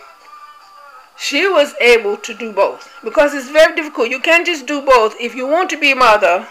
she 1.16 1.48
was 1.48 1.74
able 1.80 2.16
to 2.16 2.34
do 2.34 2.52
both 2.52 2.88
because 3.02 3.34
it's 3.34 3.50
very 3.50 3.74
difficult. 3.74 4.08
You 4.08 4.20
can't 4.20 4.46
just 4.46 4.66
do 4.66 4.80
both. 4.82 5.16
If 5.20 5.34
you 5.34 5.46
want 5.46 5.68
to 5.70 5.78
be 5.78 5.92
a 5.92 5.96
mother, 5.96 6.46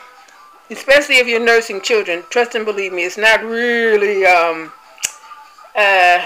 especially 0.70 1.16
if 1.16 1.28
you're 1.28 1.44
nursing 1.44 1.82
children, 1.82 2.24
trust 2.30 2.56
and 2.56 2.66
believe 2.66 2.92
me, 2.92 3.06
it's 3.06 3.18
not 3.18 3.44
really, 3.44 4.26
um, 4.26 4.72
uh, 5.76 6.26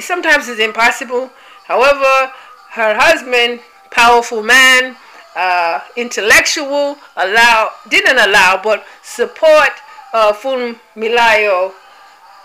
sometimes 0.00 0.48
it's 0.48 0.60
impossible. 0.60 1.30
However, 1.66 2.32
her 2.70 2.94
husband, 2.98 3.60
powerful 3.90 4.42
man, 4.42 4.96
uh, 5.36 5.80
intellectual, 5.96 6.98
allow 7.16 7.70
didn't 7.88 8.18
allow 8.18 8.60
but 8.62 8.84
support 9.02 9.70
uh, 10.12 10.32
Funmilayo 10.32 11.72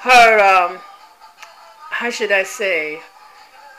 her, 0.06 0.40
um, 0.40 0.78
how 1.90 2.12
should 2.12 2.32
I 2.32 2.44
say, 2.44 3.02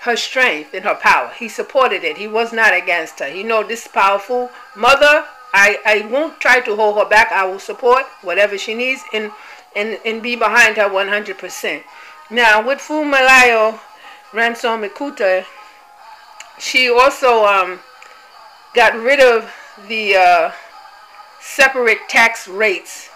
her 0.01 0.17
strength 0.17 0.75
and 0.75 0.85
her 0.85 0.97
power. 0.97 1.31
He 1.39 1.49
supported 1.49 2.03
it. 2.03 2.19
He 2.19 2.27
was 2.27 2.53
not 2.53 2.75
against 2.75 3.21
her. 3.21 3.29
You 3.29 3.45
know 3.45 3.63
this 3.63 3.87
powerful 3.87 4.51
mother. 4.75 5.25
I, 5.53 5.79
I 5.87 6.07
won't 6.11 6.41
try 6.41 6.61
to 6.61 6.75
hold 6.75 6.99
her 6.99 7.09
back. 7.09 7.31
I 7.31 7.47
will 7.47 7.61
support 7.61 8.05
whatever 8.23 8.59
she 8.59 8.75
needs 8.75 9.03
and, 9.13 9.31
and, 9.75 9.99
and 10.05 10.23
be 10.23 10.35
behind 10.35 10.77
her 10.77 10.89
100%. 10.89 11.83
Now, 12.31 12.67
with 12.67 12.81
Fu 12.81 13.05
Malayo 13.05 13.79
Ransom 14.33 14.83
Ikuta, 14.83 15.45
she 16.59 16.91
also 16.91 17.45
um, 17.45 17.79
got 18.75 18.97
rid 18.97 19.21
of 19.21 19.53
the 19.89 20.17
uh, 20.17 20.53
separate 21.41 22.09
tax 22.09 22.49
rates 22.49 23.11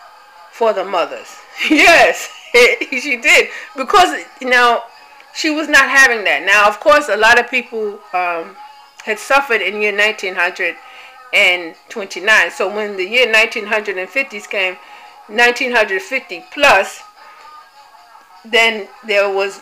for 0.53 0.73
the 0.73 0.85
mothers. 0.85 1.37
yes. 1.71 2.40
she 2.91 3.17
did 3.17 3.49
because 3.77 4.25
now 4.43 4.83
she 5.35 5.51
was 5.51 5.69
not 5.69 5.89
having 5.89 6.25
that. 6.25 6.43
Now, 6.45 6.69
of 6.69 6.81
course, 6.81 7.09
a 7.09 7.17
lot 7.17 7.39
of 7.39 7.49
people 7.51 8.01
um, 8.13 8.57
had 9.05 9.19
suffered 9.19 9.63
in 9.63 9.81
year 9.81 9.97
1929. 9.97 12.51
So 12.51 12.75
when 12.75 12.97
the 12.97 13.09
year 13.09 13.33
1950s 13.33 14.49
came, 14.49 14.77
1950 15.29 16.45
plus, 16.53 17.03
then 18.45 18.89
there 19.05 19.33
was 19.33 19.61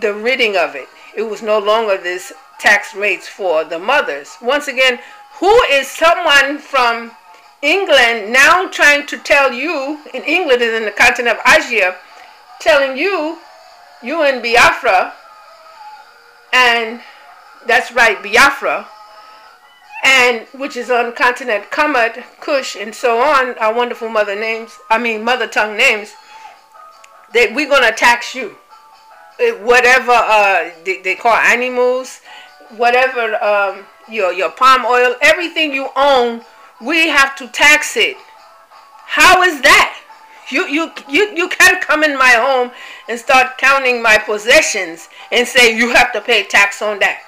the 0.00 0.12
ridding 0.12 0.56
of 0.56 0.74
it. 0.74 0.88
It 1.14 1.22
was 1.22 1.42
no 1.42 1.58
longer 1.58 1.96
this 1.96 2.32
tax 2.58 2.94
rates 2.94 3.28
for 3.28 3.64
the 3.64 3.78
mothers. 3.78 4.36
Once 4.42 4.66
again, 4.66 4.98
who 5.38 5.54
is 5.64 5.86
someone 5.86 6.58
from 6.58 7.12
England 7.62 8.32
now 8.32 8.68
trying 8.68 9.06
to 9.06 9.18
tell 9.18 9.52
you, 9.52 10.00
in 10.12 10.22
England 10.24 10.62
is 10.62 10.74
in 10.74 10.84
the 10.84 10.90
continent 10.90 11.38
of 11.38 11.44
Asia, 11.46 11.96
telling 12.60 12.96
you, 12.96 13.38
you 14.02 14.24
in 14.24 14.42
Biafra, 14.42 15.14
and 16.52 17.00
that's 17.66 17.92
right, 17.92 18.22
Biafra, 18.22 18.86
and 20.04 20.46
which 20.52 20.76
is 20.76 20.90
on 20.90 21.12
continent 21.14 21.70
Kamad, 21.70 22.22
Kush, 22.40 22.76
and 22.76 22.94
so 22.94 23.20
on, 23.20 23.56
our 23.58 23.74
wonderful 23.74 24.08
mother 24.08 24.36
names, 24.36 24.78
I 24.90 24.98
mean 24.98 25.24
mother 25.24 25.48
tongue 25.48 25.76
names, 25.76 26.12
that 27.32 27.54
we're 27.54 27.68
going 27.68 27.82
to 27.82 27.96
tax 27.96 28.34
you. 28.34 28.56
Whatever 29.60 30.12
uh, 30.12 30.70
they, 30.84 31.02
they 31.02 31.14
call 31.14 31.34
animals, 31.34 32.20
whatever 32.76 33.42
um, 33.42 33.84
your, 34.08 34.32
your 34.32 34.50
palm 34.50 34.84
oil, 34.86 35.14
everything 35.20 35.74
you 35.74 35.88
own 35.96 36.42
we 36.80 37.08
have 37.08 37.34
to 37.36 37.48
tax 37.48 37.96
it. 37.96 38.16
How 39.06 39.42
is 39.42 39.60
that? 39.62 39.98
You, 40.50 40.66
you, 40.68 40.92
you, 41.08 41.34
you 41.34 41.48
can't 41.48 41.80
come 41.82 42.04
in 42.04 42.16
my 42.16 42.30
home 42.30 42.70
and 43.08 43.18
start 43.18 43.58
counting 43.58 44.02
my 44.02 44.18
possessions 44.18 45.08
and 45.32 45.46
say 45.46 45.76
you 45.76 45.92
have 45.94 46.12
to 46.12 46.20
pay 46.20 46.44
tax 46.44 46.82
on 46.82 46.98
that. 47.00 47.20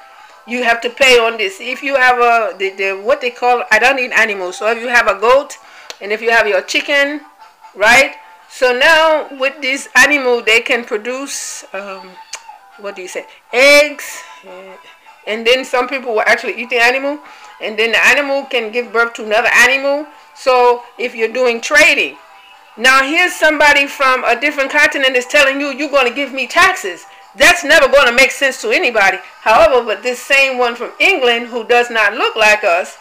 you 0.49 0.65
have 0.65 0.81
to 0.81 0.91
pay 0.91 1.19
on 1.19 1.37
this. 1.37 1.61
If 1.61 1.83
you 1.83 1.95
have 1.97 2.19
a 2.19 2.57
the, 2.57 2.71
the 2.71 2.93
what 2.97 3.21
they 3.21 3.31
call 3.31 3.65
I 3.71 3.79
don't 3.79 3.99
eat 3.99 4.13
animals, 4.13 4.59
so 4.59 4.71
if 4.73 4.81
you 4.81 4.89
have 4.89 5.07
a 5.07 5.21
goat 5.21 5.59
and 6.01 6.11
if 6.11 6.23
you 6.23 6.31
have 6.31 6.49
your 6.49 6.63
chicken, 6.63 7.21
right? 7.77 8.17
So 8.49 8.73
now 8.73 9.29
with 9.39 9.61
this 9.61 9.89
animal, 9.95 10.43
they 10.43 10.61
can 10.61 10.85
produce 10.85 11.65
um, 11.75 12.09
what 12.81 12.97
do 12.97 13.03
you 13.03 13.09
say 13.09 13.27
eggs, 13.53 14.23
and 15.27 15.47
then 15.47 15.65
some 15.65 15.87
people 15.87 16.15
will 16.15 16.25
actually 16.27 16.57
eat 16.57 16.71
the 16.71 16.81
animal, 16.81 17.21
and 17.61 17.79
then 17.79 17.93
the 17.93 18.07
animal 18.07 18.45
can 18.45 18.71
give 18.73 18.93
birth 18.93 19.15
to 19.15 19.25
another 19.25 19.49
animal. 19.53 20.07
So 20.35 20.83
if 20.99 21.15
you're 21.15 21.33
doing 21.33 21.61
trading, 21.61 22.17
now 22.77 23.03
here's 23.03 23.33
somebody 23.33 23.87
from 23.87 24.25
a 24.25 24.41
different 24.41 24.71
continent 24.71 25.17
is 25.17 25.27
telling 25.27 25.61
you 25.61 25.69
you're 25.69 25.91
going 25.91 26.09
to 26.09 26.15
give 26.15 26.33
me 26.33 26.47
taxes. 26.47 27.07
That's 27.35 27.65
never 27.65 27.89
going 27.89 28.07
to 28.07 28.13
make 28.15 28.31
sense 28.31 28.61
to 28.63 28.71
anybody. 28.71 29.19
However, 29.41 29.85
but 29.85 30.03
this 30.03 30.21
same 30.21 30.59
one 30.59 30.77
from 30.77 30.93
England 30.99 31.49
who 31.49 31.65
does 31.65 31.91
not 31.91 32.15
look 32.15 32.37
like 32.37 32.65
us 32.65 32.97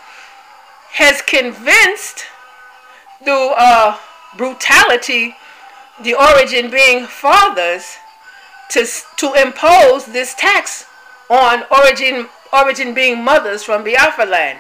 has 0.93 1.21
convinced 1.21 2.25
through 3.23 3.51
uh, 3.57 3.97
brutality, 4.35 5.35
the 6.01 6.13
origin 6.13 6.69
being 6.69 7.05
fathers, 7.05 7.97
to, 8.69 8.85
to 9.17 9.33
impose 9.33 10.05
this 10.05 10.33
tax 10.35 10.85
on 11.29 11.63
origin, 11.71 12.27
origin 12.53 12.93
being 12.93 13.23
mothers 13.23 13.63
from 13.63 13.83
Biafra 13.83 14.25
land. 14.25 14.59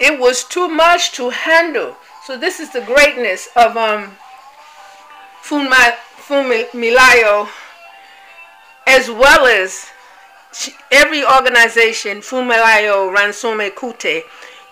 It 0.00 0.18
was 0.18 0.44
too 0.44 0.68
much 0.68 1.12
to 1.12 1.30
handle. 1.30 1.96
So 2.24 2.36
this 2.36 2.58
is 2.60 2.72
the 2.72 2.80
greatness 2.80 3.48
of 3.56 3.76
um, 3.76 4.16
Funmilayo 5.42 7.48
as 8.86 9.10
well 9.10 9.46
as 9.46 9.86
every 10.90 11.24
organization, 11.24 12.18
Funmilayo 12.18 13.14
Ransome 13.14 13.70
Kuti, 13.70 14.22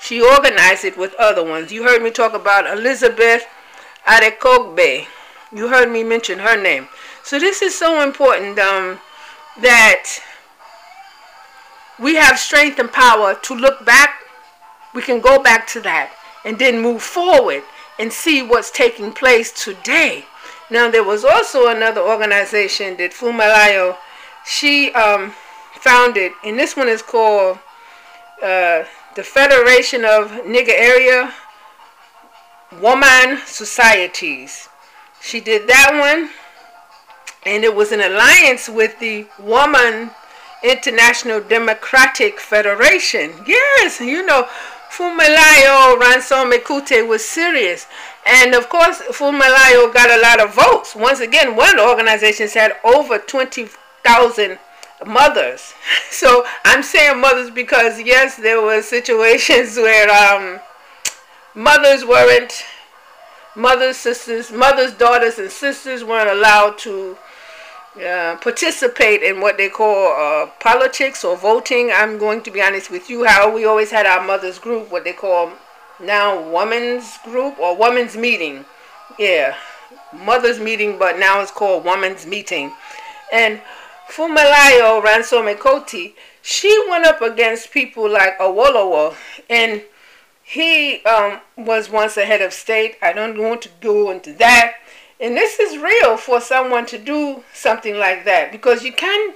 she 0.00 0.20
organized 0.20 0.84
it 0.84 0.96
with 0.96 1.14
other 1.14 1.44
ones. 1.44 1.72
You 1.72 1.84
heard 1.84 2.02
me 2.02 2.10
talk 2.10 2.34
about 2.34 2.66
Elizabeth 2.66 3.46
Adekogbe. 4.06 5.06
You 5.52 5.68
heard 5.68 5.90
me 5.90 6.04
mention 6.04 6.40
her 6.40 6.60
name. 6.60 6.88
So 7.22 7.38
this 7.38 7.62
is 7.62 7.76
so 7.76 8.02
important 8.02 8.58
um, 8.58 8.98
that 9.60 10.20
we 11.98 12.14
have 12.16 12.38
strength 12.38 12.78
and 12.78 12.90
power 12.92 13.34
to 13.34 13.54
look 13.54 13.84
back. 13.84 14.22
We 14.94 15.02
can 15.02 15.20
go 15.20 15.42
back 15.42 15.66
to 15.68 15.80
that 15.80 16.12
and 16.44 16.58
then 16.58 16.80
move 16.80 17.02
forward 17.02 17.62
and 17.98 18.12
see 18.12 18.42
what's 18.42 18.70
taking 18.70 19.12
place 19.12 19.52
today. 19.52 20.24
Now 20.70 20.90
there 20.90 21.04
was 21.04 21.24
also 21.24 21.68
another 21.68 22.00
organization 22.00 22.96
that 22.98 23.12
Funmilayo, 23.12 23.96
she 24.46 24.92
um, 24.92 25.32
founded, 25.72 26.32
and 26.44 26.58
this 26.58 26.76
one 26.76 26.88
is 26.88 27.02
called 27.02 27.58
uh, 28.42 28.84
the 29.14 29.22
Federation 29.22 30.04
of 30.04 30.30
Nigger 30.44 30.76
Area 30.76 31.32
Woman 32.80 33.38
Societies. 33.46 34.68
She 35.20 35.40
did 35.40 35.68
that 35.68 35.90
one, 35.92 36.30
and 37.44 37.64
it 37.64 37.74
was 37.74 37.90
an 37.92 38.00
alliance 38.00 38.68
with 38.68 38.98
the 39.00 39.26
Woman 39.40 40.10
International 40.62 41.40
Democratic 41.40 42.40
Federation. 42.40 43.32
Yes, 43.46 44.00
you 44.00 44.24
know, 44.24 44.48
Funmilayo 44.90 45.98
Ransome 45.98 46.50
Kuti 46.60 47.06
was 47.06 47.24
serious. 47.24 47.86
And 48.26 48.54
of 48.54 48.68
course, 48.68 49.00
Funmilayo 49.02 49.92
got 49.92 50.10
a 50.10 50.20
lot 50.20 50.40
of 50.40 50.54
votes. 50.54 50.94
Once 50.94 51.20
again, 51.20 51.54
one 51.56 51.70
of 51.70 51.76
the 51.76 51.88
organizations 51.88 52.54
had 52.54 52.72
over 52.84 53.18
20,000 53.18 54.58
mothers. 55.06 55.74
So 56.10 56.44
I'm 56.64 56.82
saying 56.82 57.20
mothers 57.20 57.50
because, 57.50 58.00
yes, 58.00 58.36
there 58.36 58.60
were 58.60 58.82
situations 58.82 59.76
where 59.76 60.10
um, 60.10 60.58
mothers 61.54 62.04
weren't, 62.04 62.64
mothers, 63.54 63.98
sisters, 63.98 64.50
mothers, 64.50 64.92
daughters, 64.92 65.38
and 65.38 65.50
sisters 65.50 66.02
weren't 66.02 66.28
allowed 66.28 66.76
to 66.78 67.16
uh, 68.00 68.36
participate 68.36 69.22
in 69.22 69.40
what 69.40 69.56
they 69.56 69.68
call 69.68 70.14
uh, 70.16 70.46
politics 70.60 71.24
or 71.24 71.36
voting. 71.36 71.90
I'm 71.92 72.18
going 72.18 72.42
to 72.42 72.50
be 72.50 72.62
honest 72.62 72.90
with 72.90 73.10
you. 73.10 73.24
How 73.24 73.52
we 73.52 73.64
always 73.64 73.90
had 73.90 74.06
our 74.06 74.24
mothers 74.24 74.58
group, 74.58 74.90
what 74.90 75.04
they 75.04 75.12
call 75.12 75.52
now 76.00 76.40
women's 76.50 77.18
group 77.18 77.58
or 77.58 77.76
women's 77.76 78.16
meeting. 78.16 78.64
Yeah, 79.18 79.56
mother's 80.12 80.60
meeting, 80.60 80.98
but 80.98 81.18
now 81.18 81.40
it's 81.40 81.50
called 81.50 81.84
women's 81.84 82.26
meeting. 82.26 82.72
And 83.32 83.60
Funmilayo 84.08 85.02
Ransome 85.02 85.54
Kuti, 85.56 86.14
she 86.40 86.86
went 86.88 87.04
up 87.04 87.20
against 87.20 87.72
people 87.72 88.08
like 88.08 88.38
Awolowo, 88.38 89.14
and 89.50 89.82
he 90.42 91.02
um, 91.04 91.40
was 91.56 91.90
once 91.90 92.16
a 92.16 92.24
head 92.24 92.40
of 92.40 92.52
state. 92.52 92.96
I 93.02 93.12
don't 93.12 93.38
want 93.38 93.62
to 93.62 93.70
go 93.80 94.10
into 94.10 94.32
that. 94.34 94.74
And 95.20 95.36
this 95.36 95.58
is 95.58 95.78
real 95.78 96.16
for 96.16 96.40
someone 96.40 96.86
to 96.86 96.98
do 96.98 97.42
something 97.52 97.98
like 97.98 98.24
that 98.24 98.52
because 98.52 98.84
you 98.84 98.92
can, 98.92 99.34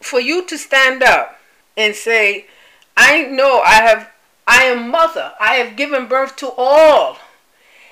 for 0.00 0.20
you 0.20 0.46
to 0.46 0.56
stand 0.56 1.02
up 1.02 1.38
and 1.76 1.94
say, 1.94 2.46
I 2.96 3.24
know 3.24 3.60
I 3.60 3.74
have, 3.74 4.10
I 4.46 4.64
am 4.64 4.90
mother. 4.90 5.32
I 5.40 5.54
have 5.54 5.76
given 5.76 6.06
birth 6.06 6.36
to 6.36 6.50
all. 6.56 7.18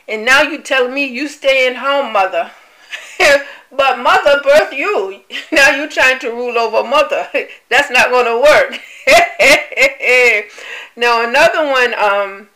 And 0.07 0.25
now 0.25 0.43
you 0.43 0.61
tell 0.63 0.89
me 0.89 1.07
you 1.07 1.29
stay 1.29 1.67
in 1.67 1.77
home, 1.77 2.13
mother. 2.13 2.53
but 3.73 3.99
mother 3.99 4.41
birthed 4.45 4.77
you. 4.77 5.23
Now 5.53 5.75
you're 5.75 5.89
trying 5.89 6.19
to 6.21 6.31
rule 6.31 6.57
over 6.57 6.89
mother. 6.89 7.29
That's 7.69 7.91
not 7.91 8.11
going 8.11 8.27
to 8.27 8.39
work. 8.41 8.81
now 10.97 11.29
another 11.29 11.67
one 11.67 11.95
um, 11.95 12.49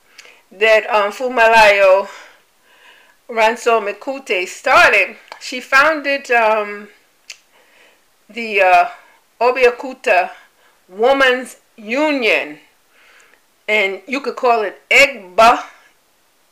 that 0.53 0.89
um, 0.89 1.11
Funmilayo 1.11 2.09
Ransome 3.29 3.93
Kuti 3.95 4.47
started, 4.49 5.17
she 5.39 5.61
founded 5.61 6.31
um, 6.31 6.89
the 8.29 8.63
uh, 8.63 8.89
Abeokuta 9.39 10.31
Women's 10.89 11.57
Union. 11.77 12.59
And 13.69 14.01
you 14.07 14.21
could 14.23 14.37
call 14.37 14.63
it 14.63 14.81
Egba. 14.91 15.63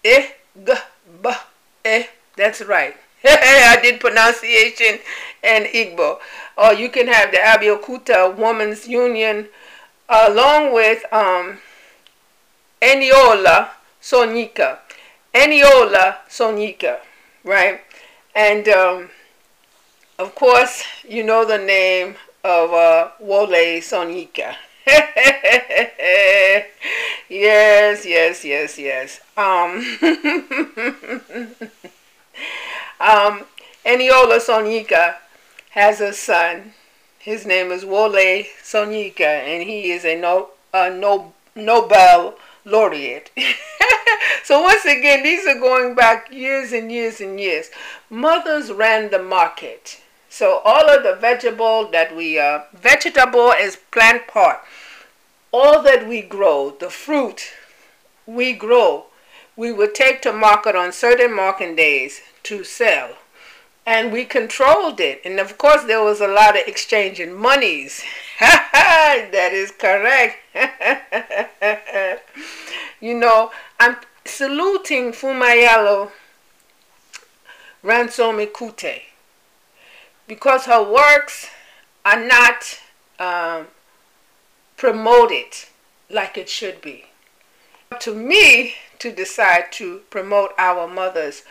Egba. 0.05 1.37
Eh, 1.83 2.05
that's 2.37 2.61
right. 2.61 2.95
I 3.25 3.79
did 3.83 3.99
pronunciation 3.99 4.99
and 5.43 5.65
Igbo. 5.67 6.19
Or 6.59 6.75
you 6.75 6.91
can 6.91 7.07
have 7.09 7.31
the 7.31 7.39
Abeokuta 7.39 8.37
Women's 8.37 8.87
Union 8.87 9.49
along 10.11 10.75
with 10.75 11.11
um, 11.11 11.59
Eniola 12.83 13.71
Soyinka. 14.03 14.79
Eniola 15.37 16.17
Soyinka, 16.31 16.99
right? 17.45 17.83
And 18.35 18.67
um, 18.69 19.11
of 20.19 20.35
course, 20.35 20.83
you 21.07 21.23
know 21.23 21.45
the 21.45 21.59
name 21.59 22.17
of 22.43 22.73
uh, 22.73 23.11
Wole 23.21 23.83
Soyinka. 23.83 24.57
yes, 27.29 28.07
yes, 28.07 28.45
yes, 28.47 28.79
yes. 28.79 29.21
Um, 29.37 29.85
um, 32.99 33.45
Eniola 33.85 34.41
Soyinka 34.41 35.17
has 35.71 36.01
a 36.01 36.15
son. 36.15 36.73
His 37.19 37.45
name 37.45 37.71
is 37.73 37.85
Wole 37.85 38.47
Soyinka, 38.63 39.21
and 39.21 39.63
he 39.69 39.91
is 39.93 40.07
a, 40.07 40.19
no, 40.19 40.49
a 40.73 40.89
no, 40.89 41.35
Nobel 41.55 42.39
laureate. 42.67 43.31
so 44.45 44.61
once 44.61 44.85
again, 44.85 45.23
these 45.23 45.47
are 45.47 45.59
going 45.59 45.95
back 45.95 46.31
years 46.31 46.73
and 46.73 46.93
years 46.93 47.21
and 47.21 47.41
years. 47.41 47.71
Mothers 48.11 48.71
ran 48.71 49.11
the 49.11 49.23
market. 49.23 50.03
So 50.29 50.61
all 50.65 50.91
of 50.91 51.03
the 51.03 51.15
vegetable 51.15 51.89
that 51.93 52.15
we, 52.15 52.39
uh, 52.39 52.65
vegetable 52.75 53.53
is 53.53 53.77
plant 53.91 54.27
part. 54.27 54.59
All 55.53 55.81
that 55.83 56.07
we 56.07 56.21
grow, 56.21 56.77
the 56.79 56.91
fruit 56.91 57.53
we 58.27 58.53
grow, 58.53 59.07
we 59.57 59.73
would 59.73 59.95
take 59.95 60.21
to 60.23 60.33
market 60.33 60.77
on 60.77 60.93
certain 60.93 61.35
market 61.35 61.77
days 61.77 62.21
to 62.43 62.65
sell. 62.65 63.17
And 63.87 64.13
we 64.13 64.25
controlled 64.25 65.01
it. 65.01 65.23
And 65.25 65.39
of 65.39 65.57
course, 65.57 65.85
there 65.85 66.03
was 66.03 66.21
a 66.21 66.27
lot 66.27 66.57
of 66.57 66.67
exchanging 66.67 67.33
monies. 67.35 68.03
that 68.41 69.51
is 69.53 69.71
correct. 69.71 70.37
you 73.01 73.15
know, 73.15 73.51
I'm 73.81 73.97
saluting 74.27 75.13
Funmilayo 75.13 76.11
Ransome 77.83 78.47
Kuti 78.47 79.01
because 80.27 80.67
her 80.67 80.83
works 80.83 81.49
are 82.05 82.23
not 82.23 82.81
um, 83.19 83.69
promoted 84.77 85.47
like 86.11 86.37
it 86.37 86.49
should 86.49 86.83
be. 86.83 87.07
To 88.01 88.15
me, 88.15 88.75
to 88.99 89.13
decide 89.13 89.73
to 89.73 90.01
promote 90.11 90.53
our 90.59 90.87
mothers 90.87 91.43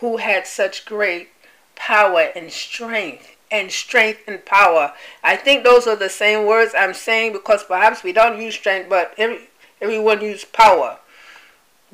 who 0.00 0.18
had 0.18 0.46
such 0.46 0.84
great 0.84 1.28
power 1.74 2.30
and 2.34 2.50
strength 2.52 3.33
and 3.54 3.70
strength 3.70 4.20
and 4.26 4.44
power. 4.44 4.92
I 5.22 5.36
think 5.36 5.62
those 5.62 5.86
are 5.86 5.94
the 5.94 6.10
same 6.10 6.44
words 6.44 6.74
I'm 6.76 6.92
saying 6.92 7.32
because 7.32 7.62
perhaps 7.62 8.02
we 8.02 8.12
don't 8.12 8.42
use 8.42 8.56
strength, 8.56 8.88
but 8.88 9.14
every, 9.16 9.48
everyone 9.80 10.20
use 10.20 10.44
power. 10.44 10.98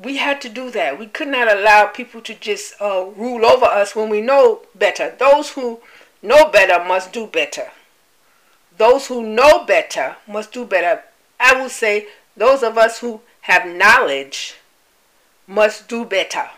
We 0.03 0.17
had 0.17 0.41
to 0.41 0.49
do 0.49 0.71
that. 0.71 0.97
We 0.97 1.05
could 1.05 1.27
not 1.27 1.55
allow 1.55 1.85
people 1.85 2.19
to 2.21 2.33
just 2.33 2.73
uh, 2.81 3.05
rule 3.15 3.45
over 3.45 3.65
us 3.65 3.95
when 3.95 4.09
we 4.09 4.21
know 4.21 4.63
better. 4.73 5.15
Those 5.19 5.51
who 5.51 5.81
know 6.23 6.49
better 6.49 6.83
must 6.83 7.13
do 7.13 7.27
better. 7.27 7.69
Those 8.77 9.05
who 9.05 9.21
know 9.21 9.63
better 9.63 10.15
must 10.27 10.51
do 10.51 10.65
better. 10.65 11.03
I 11.39 11.53
will 11.53 11.69
say 11.69 12.07
those 12.35 12.63
of 12.63 12.75
us 12.79 12.99
who 13.01 13.21
have 13.41 13.67
knowledge 13.67 14.55
must 15.45 15.87
do 15.87 16.05
better. 16.05 16.49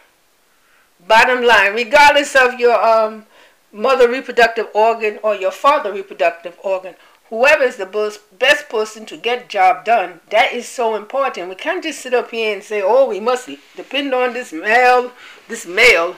Bottom 1.05 1.43
line, 1.43 1.73
regardless 1.73 2.37
of 2.37 2.57
your 2.57 2.81
um, 2.81 3.25
mother 3.73 4.07
reproductive 4.07 4.67
organ 4.73 5.19
or 5.23 5.35
your 5.35 5.51
father 5.51 5.91
reproductive 5.91 6.57
organ, 6.63 6.93
whoever 7.29 7.63
is 7.63 7.77
the 7.77 8.19
best 8.37 8.69
person 8.69 9.05
to 9.07 9.17
get 9.17 9.49
job 9.49 9.83
done, 9.83 10.21
that 10.29 10.53
is 10.53 10.69
so 10.69 10.95
important. 10.95 11.49
We 11.49 11.55
can't 11.55 11.83
just 11.83 11.99
sit 11.99 12.13
up 12.13 12.29
here 12.29 12.53
and 12.53 12.63
say, 12.63 12.81
oh, 12.83 13.09
we 13.09 13.19
must 13.19 13.49
depend 13.75 14.13
on 14.13 14.33
this 14.33 14.53
male, 14.53 15.11
this 15.47 15.65
male, 15.65 16.17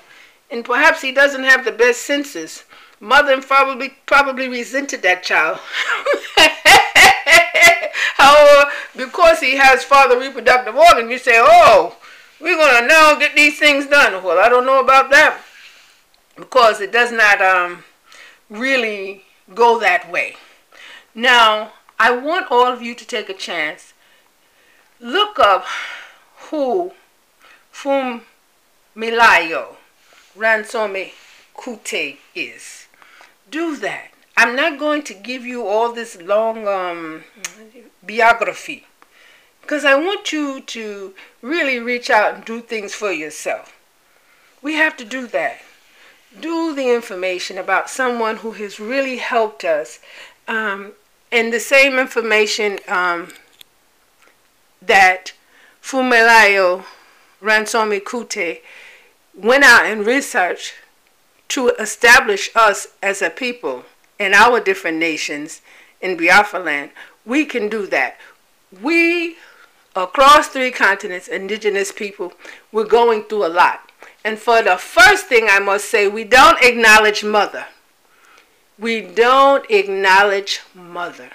and 0.52 0.66
perhaps 0.66 1.02
he 1.02 1.14
doesn't 1.14 1.46
have 1.46 1.64
the 1.64 1.72
best 1.72 2.02
senses. 2.02 2.66
Mother 3.00 3.34
and 3.34 3.44
father 3.44 3.90
probably, 4.06 4.50
resented 4.50 5.02
that 5.02 5.24
child. 5.24 5.60
However, 8.18 8.72
because 8.96 9.40
he 9.40 9.56
has 9.56 9.84
father 9.84 10.20
reproductive 10.20 10.76
organ, 10.76 11.10
you 11.10 11.18
say, 11.18 11.38
oh, 11.38 11.98
we're 12.40 12.58
going 12.58 12.82
to 12.82 12.88
now 12.88 13.18
get 13.18 13.36
these 13.36 13.60
things 13.60 13.88
done. 13.88 14.24
Well, 14.24 14.40
I 14.40 14.50
don't 14.50 14.66
know 14.66 14.82
about 14.82 15.10
that 15.12 15.42
because 16.36 16.82
it 16.82 16.92
does 16.92 17.12
not 17.12 17.42
um, 17.42 17.84
really 18.50 19.24
go 19.54 19.80
that 19.80 20.12
way. 20.12 20.36
Now, 21.14 21.74
I 22.00 22.12
want 22.12 22.52
all 22.52 22.68
of 22.68 22.82
you 22.82 22.94
to 22.96 23.06
take 23.06 23.30
a 23.30 23.34
chance. 23.34 23.94
Look 25.00 25.40
up 25.40 25.66
who 26.50 26.92
Fum 27.72 28.24
Milayo 28.96 29.76
Ransome 30.36 31.12
Kute 31.56 32.18
is. 32.34 32.88
Do 33.50 33.76
that. 33.78 34.12
I'm 34.38 34.56
not 34.56 34.78
going 34.78 35.04
to 35.04 35.14
give 35.14 35.46
you 35.46 35.66
all 35.66 35.94
this 35.94 36.22
long 36.22 36.68
um, 36.68 37.24
biography 38.06 38.86
because 39.62 39.86
I 39.86 39.96
want 39.96 40.32
you 40.34 40.62
to 40.62 41.14
really 41.42 41.80
reach 41.80 42.10
out 42.10 42.36
and 42.36 42.46
do 42.46 42.60
things 42.60 42.94
for 42.94 43.12
yourself. 43.12 43.74
We 44.62 44.74
have 44.74 44.98
to 44.98 45.06
do 45.06 45.28
that. 45.28 45.62
Do 46.40 46.76
the 46.76 46.94
information 46.94 47.58
about 47.58 47.90
someone 47.90 48.38
who 48.38 48.52
has 48.54 48.80
really 48.80 49.18
helped 49.18 49.64
us. 49.64 50.00
Um, 50.48 50.94
and 51.32 51.52
the 51.52 51.60
same 51.60 51.98
information 51.98 52.80
um, 52.88 53.30
that 54.82 55.34
Funmilayo 55.82 56.86
Ransome 57.42 58.00
Kuti 58.00 58.60
went 59.34 59.64
out 59.64 59.86
and 59.86 60.06
researched 60.06 60.74
to 61.50 61.70
establish 61.80 62.50
us 62.56 62.88
as 63.04 63.22
a 63.22 63.30
people 63.30 63.86
in 64.18 64.34
our 64.34 64.60
different 64.60 64.98
nations 64.98 65.62
in 66.02 66.18
Biafra 66.18 66.60
land, 66.60 66.92
we 67.26 67.46
can 67.46 67.70
do 67.70 67.86
that. 67.88 68.18
We, 68.82 69.38
across 69.96 70.48
three 70.48 70.72
continents, 70.72 71.28
indigenous 71.28 71.92
people, 71.92 72.34
we're 72.72 72.86
going 72.86 73.24
through 73.24 73.46
a 73.46 73.50
lot. 73.50 73.92
And 74.26 74.40
for 74.40 74.64
the 74.64 74.76
first 74.76 75.28
thing 75.28 75.48
I 75.52 75.60
must 75.60 75.86
say, 75.86 76.08
we 76.08 76.24
don't 76.24 76.60
acknowledge 76.64 77.24
mother. 77.24 77.68
We 78.80 79.02
don't 79.02 79.70
acknowledge 79.70 80.62
mother. 80.74 81.30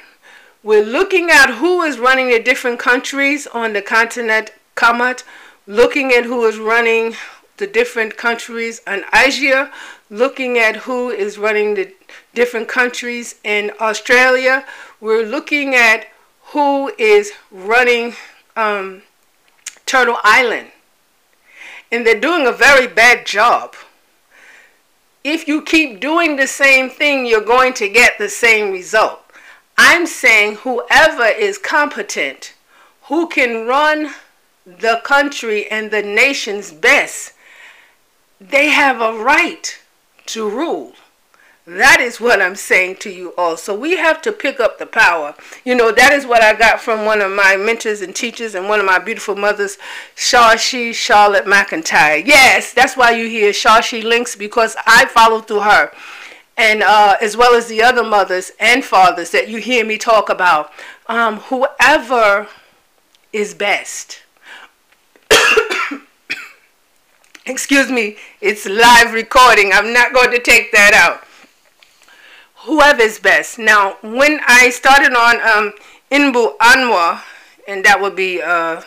We're 0.65 0.85
looking 0.85 1.31
at 1.31 1.55
who 1.55 1.83
is 1.83 2.01
running 2.01 2.31
the 2.31 2.43
different 2.43 2.81
countries 2.81 3.47
on 3.47 3.75
the 3.75 3.81
continent 3.81 4.51
Kamat, 4.75 5.23
looking 5.69 6.13
at 6.13 6.25
who 6.25 6.45
is 6.47 6.59
running 6.59 7.15
the 7.59 7.69
different 7.69 8.17
countries 8.17 8.83
in 8.89 9.05
Asia, 9.15 9.71
looking 10.11 10.59
at 10.59 10.75
who 10.75 11.11
is 11.11 11.39
running 11.39 11.75
the 11.75 11.95
different 12.35 12.67
countries 12.67 13.37
in 13.45 13.71
Australia. 13.81 14.65
We're 15.01 15.25
looking 15.25 15.77
at 15.77 16.09
who 16.47 16.93
is 16.99 17.31
running 17.53 18.15
um, 18.57 19.03
Turtle 19.87 20.19
Island. 20.25 20.73
And 21.91 22.07
they're 22.07 22.21
doing 22.21 22.47
a 22.47 22.53
very 22.53 22.87
bad 22.87 23.27
job. 23.27 23.75
If 25.25 25.47
you 25.49 25.63
keep 25.63 26.01
doing 26.01 26.37
the 26.37 26.47
same 26.47 26.89
thing, 26.89 27.27
you're 27.27 27.45
going 27.45 27.75
to 27.75 27.89
get 27.89 28.19
the 28.19 28.29
same 28.29 28.73
result. 28.73 29.21
I'm 29.77 30.07
saying 30.07 30.57
whoever 30.57 31.27
is 31.27 31.59
competent, 31.59 32.55
who 33.05 33.29
can 33.29 33.67
run 33.67 34.13
the 34.65 35.01
country 35.05 35.71
and 35.71 35.91
the 35.91 36.03
nation's 36.03 36.71
best, 36.71 37.33
they 38.41 38.69
have 38.69 39.01
a 39.01 39.19
right 39.23 39.79
to 40.27 40.49
rule. 40.49 40.93
That 41.67 42.01
is 42.01 42.21
what 42.21 42.41
I'm 42.41 42.57
saying 42.57 42.97
to 42.97 43.11
you 43.11 43.35
all. 43.37 43.57
So 43.57 43.79
we 43.79 43.97
have 43.97 44.23
to 44.23 44.33
pick 44.33 44.61
up 44.61 44.79
the 44.79 44.87
power. 44.87 45.35
You 45.65 45.75
know, 45.75 45.93
that 45.93 46.13
is 46.13 46.27
what 46.27 46.43
I 46.43 46.55
got 46.55 46.81
from 46.81 47.05
one 47.05 47.21
of 47.21 47.31
my 47.31 47.57
mentors 47.57 48.01
and 48.01 48.17
teachers 48.17 48.55
and 48.55 48.69
one 48.69 48.81
of 48.81 48.87
my 48.87 48.99
beautiful 48.99 49.37
mothers, 49.37 49.77
Shashi 50.17 50.95
Charlotte 50.95 51.45
McIntyre. 51.45 52.27
Yes, 52.27 52.73
that's 52.73 52.97
why 52.97 53.11
you 53.11 53.29
hear 53.29 53.53
Shashi 53.53 54.03
links 54.03 54.35
because 54.35 54.75
I 54.87 55.05
follow 55.07 55.41
through 55.41 55.61
her. 55.61 55.93
And 56.57 56.83
uh, 56.83 57.17
as 57.21 57.37
well 57.37 57.55
as 57.55 57.69
the 57.69 57.83
other 57.83 58.05
mothers 58.05 58.53
and 58.59 58.85
fathers 58.85 59.31
that 59.31 59.49
you 59.49 59.59
hear 59.59 59.85
me 59.85 59.99
talk 59.99 60.29
about. 60.29 60.73
Um, 61.07 61.37
whoever 61.37 62.49
is 63.33 63.55
best. 63.55 64.23
Excuse 67.47 67.91
me, 67.91 68.17
it's 68.41 68.67
live 68.67 69.13
recording. 69.13 69.73
I'm 69.73 69.93
not 69.93 70.13
going 70.13 70.31
to 70.31 70.41
take 70.41 70.73
that 70.73 70.95
out. 70.95 71.25
Whoever 72.65 73.01
is 73.01 73.19
best. 73.19 73.59
Now, 73.59 73.97
when 74.03 74.41
I 74.47 74.69
started 74.69 75.15
on 75.15 75.41
um, 75.41 75.73
Inbu 76.13 76.59
Anwa, 76.59 77.23
and 77.67 77.83
that 77.87 78.03
would 78.03 78.15
be 78.15 78.43
uh, 78.43 78.83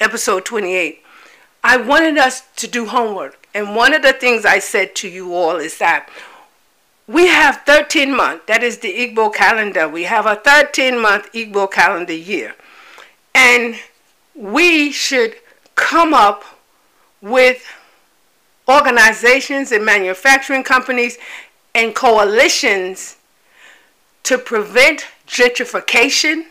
episode 0.00 0.44
28, 0.44 1.02
I 1.64 1.78
wanted 1.78 2.18
us 2.18 2.42
to 2.56 2.66
do 2.66 2.84
homework. 2.86 3.46
And 3.54 3.74
one 3.74 3.94
of 3.94 4.02
the 4.02 4.12
things 4.12 4.44
I 4.44 4.58
said 4.58 4.94
to 4.96 5.08
you 5.08 5.34
all 5.34 5.56
is 5.56 5.78
that 5.78 6.10
we 7.06 7.28
have 7.28 7.62
13 7.64 8.14
months. 8.14 8.44
That 8.46 8.62
is 8.62 8.78
the 8.78 8.92
Igbo 8.94 9.34
calendar. 9.34 9.88
We 9.88 10.02
have 10.04 10.26
a 10.26 10.36
13 10.36 11.00
month 11.00 11.32
Igbo 11.32 11.70
calendar 11.72 12.12
year. 12.12 12.54
And 13.34 13.76
we 14.34 14.92
should 14.92 15.36
come 15.74 16.12
up 16.12 16.44
with 17.22 17.64
organizations 18.68 19.72
and 19.72 19.86
manufacturing 19.86 20.62
companies 20.64 21.16
and 21.74 21.94
coalitions 21.94 23.16
to 24.24 24.38
prevent 24.38 25.06
gentrification. 25.26 26.46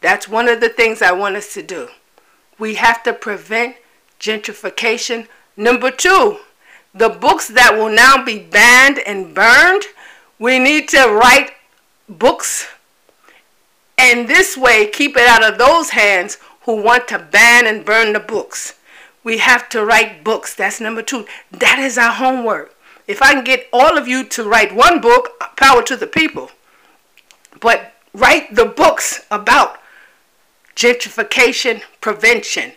That's 0.00 0.28
one 0.28 0.48
of 0.48 0.60
the 0.60 0.68
things 0.68 1.02
I 1.02 1.12
want 1.12 1.36
us 1.36 1.54
to 1.54 1.62
do. 1.62 1.88
We 2.58 2.74
have 2.74 3.02
to 3.04 3.12
prevent 3.12 3.76
gentrification. 4.20 5.26
Number 5.56 5.90
two, 5.90 6.38
the 6.94 7.08
books 7.08 7.48
that 7.48 7.74
will 7.74 7.90
now 7.90 8.24
be 8.24 8.38
banned 8.38 8.98
and 9.00 9.34
burned, 9.34 9.84
we 10.38 10.58
need 10.58 10.88
to 10.90 11.06
write 11.08 11.52
books 12.08 12.68
and 13.96 14.28
this 14.28 14.56
way 14.56 14.86
keep 14.86 15.16
it 15.16 15.26
out 15.26 15.44
of 15.44 15.58
those 15.58 15.90
hands 15.90 16.38
who 16.62 16.82
want 16.82 17.08
to 17.08 17.18
ban 17.18 17.66
and 17.66 17.84
burn 17.84 18.12
the 18.12 18.20
books. 18.20 18.78
We 19.22 19.38
have 19.38 19.68
to 19.70 19.84
write 19.84 20.24
books. 20.24 20.54
That's 20.54 20.80
number 20.80 21.02
two. 21.02 21.26
That 21.50 21.78
is 21.78 21.96
our 21.96 22.12
homework. 22.12 22.73
If 23.06 23.20
I 23.22 23.34
can 23.34 23.44
get 23.44 23.68
all 23.72 23.98
of 23.98 24.08
you 24.08 24.24
to 24.24 24.44
write 24.44 24.74
one 24.74 25.00
book, 25.00 25.38
power 25.56 25.82
to 25.82 25.96
the 25.96 26.06
people. 26.06 26.50
But 27.60 27.92
write 28.12 28.54
the 28.54 28.64
books 28.64 29.26
about 29.30 29.78
gentrification 30.74 31.82
prevention, 32.00 32.72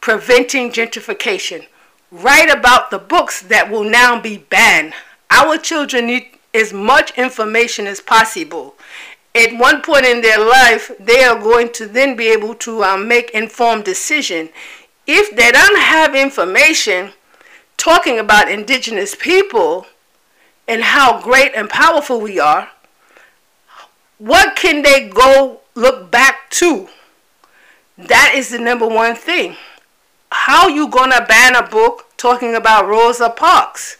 preventing 0.00 0.70
gentrification. 0.70 1.66
Write 2.10 2.50
about 2.50 2.90
the 2.90 2.98
books 2.98 3.42
that 3.42 3.70
will 3.70 3.84
now 3.84 4.20
be 4.20 4.38
banned. 4.38 4.94
Our 5.30 5.58
children 5.58 6.06
need 6.06 6.38
as 6.54 6.72
much 6.72 7.16
information 7.18 7.86
as 7.86 8.00
possible. 8.00 8.74
At 9.34 9.58
one 9.58 9.82
point 9.82 10.06
in 10.06 10.22
their 10.22 10.38
life, 10.38 10.90
they 10.98 11.22
are 11.22 11.38
going 11.38 11.70
to 11.74 11.86
then 11.86 12.16
be 12.16 12.28
able 12.28 12.54
to 12.56 12.82
um, 12.82 13.06
make 13.06 13.30
informed 13.30 13.84
decision 13.84 14.48
if 15.06 15.34
they 15.36 15.50
don't 15.52 15.78
have 15.78 16.14
information 16.14 17.12
talking 17.78 18.18
about 18.18 18.50
indigenous 18.50 19.14
people 19.14 19.86
and 20.68 20.82
how 20.82 21.22
great 21.22 21.52
and 21.54 21.70
powerful 21.70 22.20
we 22.20 22.38
are, 22.38 22.68
what 24.18 24.54
can 24.54 24.82
they 24.82 25.08
go 25.08 25.60
look 25.74 26.10
back 26.10 26.50
to? 26.50 26.88
That 27.96 28.34
is 28.36 28.50
the 28.50 28.58
number 28.58 28.86
one 28.86 29.14
thing. 29.14 29.56
How 30.30 30.68
you 30.68 30.88
gonna 30.88 31.24
ban 31.24 31.56
a 31.56 31.66
book 31.66 32.04
talking 32.18 32.54
about 32.54 32.86
Rosa 32.86 33.30
Parks? 33.30 33.96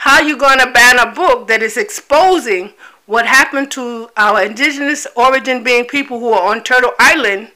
how 0.00 0.18
you 0.18 0.34
to 0.34 0.70
ban 0.72 0.98
a 0.98 1.12
book 1.12 1.46
that 1.46 1.62
is 1.62 1.76
exposing 1.76 2.72
what 3.04 3.26
happened 3.26 3.70
to 3.70 4.08
our 4.16 4.42
indigenous 4.42 5.06
origin 5.14 5.62
being 5.62 5.84
people 5.84 6.18
who 6.18 6.30
are 6.30 6.50
on 6.50 6.64
Turtle 6.64 6.92
Island? 6.98 7.52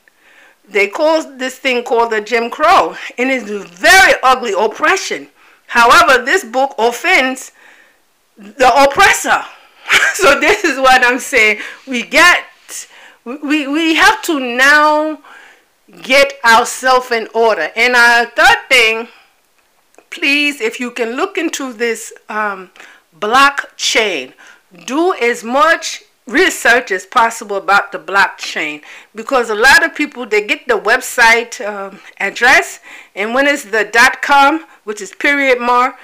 They 0.68 0.88
call 0.88 1.38
this 1.38 1.58
thing 1.58 1.84
called 1.84 2.12
the 2.12 2.20
Jim 2.20 2.50
Crow, 2.50 2.96
and 3.16 3.30
it's 3.30 3.48
a 3.50 3.60
very 3.60 4.12
ugly 4.22 4.52
oppression. 4.52 5.28
However, 5.74 6.24
this 6.24 6.44
book 6.44 6.72
offends 6.78 7.50
the 8.36 8.70
oppressor. 8.84 9.42
so 10.14 10.38
this 10.38 10.62
is 10.62 10.78
what 10.78 11.04
I'm 11.04 11.18
saying. 11.18 11.62
We 11.84 12.04
get, 12.04 12.44
we, 13.24 13.66
we 13.66 13.96
have 13.96 14.22
to 14.22 14.38
now 14.38 15.18
get 16.02 16.34
ourselves 16.44 17.10
in 17.10 17.26
order. 17.34 17.72
And 17.74 17.96
our 17.96 18.26
third 18.26 18.68
thing, 18.68 19.08
please, 20.10 20.60
if 20.60 20.78
you 20.78 20.92
can 20.92 21.16
look 21.16 21.38
into 21.38 21.72
this 21.72 22.12
um, 22.28 22.70
blockchain, 23.18 24.32
do 24.86 25.12
as 25.14 25.42
much 25.42 26.04
research 26.28 26.92
as 26.92 27.04
possible 27.04 27.56
about 27.56 27.90
the 27.90 27.98
blockchain 27.98 28.80
because 29.12 29.50
a 29.50 29.54
lot 29.56 29.84
of 29.84 29.92
people 29.94 30.24
they 30.24 30.46
get 30.46 30.66
the 30.68 30.78
website 30.78 31.60
um, 31.66 32.00
address 32.18 32.80
and 33.14 33.34
when 33.34 33.46
it's 33.46 33.64
the 33.64 33.84
dot 33.92 34.22
com 34.22 34.64
which 34.84 35.00
is 35.00 35.12
period 35.12 35.60
mark 35.60 35.96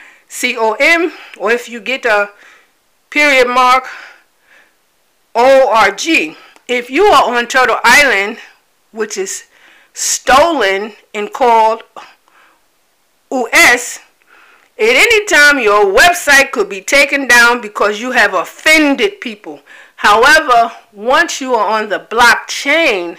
com 0.43 1.13
or 1.39 1.51
if 1.51 1.69
you 1.69 1.81
get 1.81 2.05
a 2.05 2.31
period 3.11 3.49
mark 3.49 3.85
org 5.35 6.37
if 6.69 6.91
you 6.91 7.05
are 7.05 7.37
on 7.37 7.47
turtle 7.47 7.79
island 7.85 8.39
which 8.93 9.17
is 9.17 9.45
stolen 9.93 10.93
and 11.15 11.33
called 11.33 11.83
us 13.31 14.01
at 14.79 14.89
any 14.89 15.25
time 15.27 15.59
your 15.59 15.85
website 15.85 16.53
could 16.53 16.69
be 16.69 16.81
taken 16.81 17.29
down 17.29 17.61
because 17.61 18.01
you 18.01 18.13
have 18.13 18.33
offended 18.33 19.21
people. 19.21 19.61
However 19.97 20.73
once 20.93 21.41
you 21.41 21.55
are 21.55 21.81
on 21.81 21.91
the 21.91 21.99
blockchain 21.99 23.19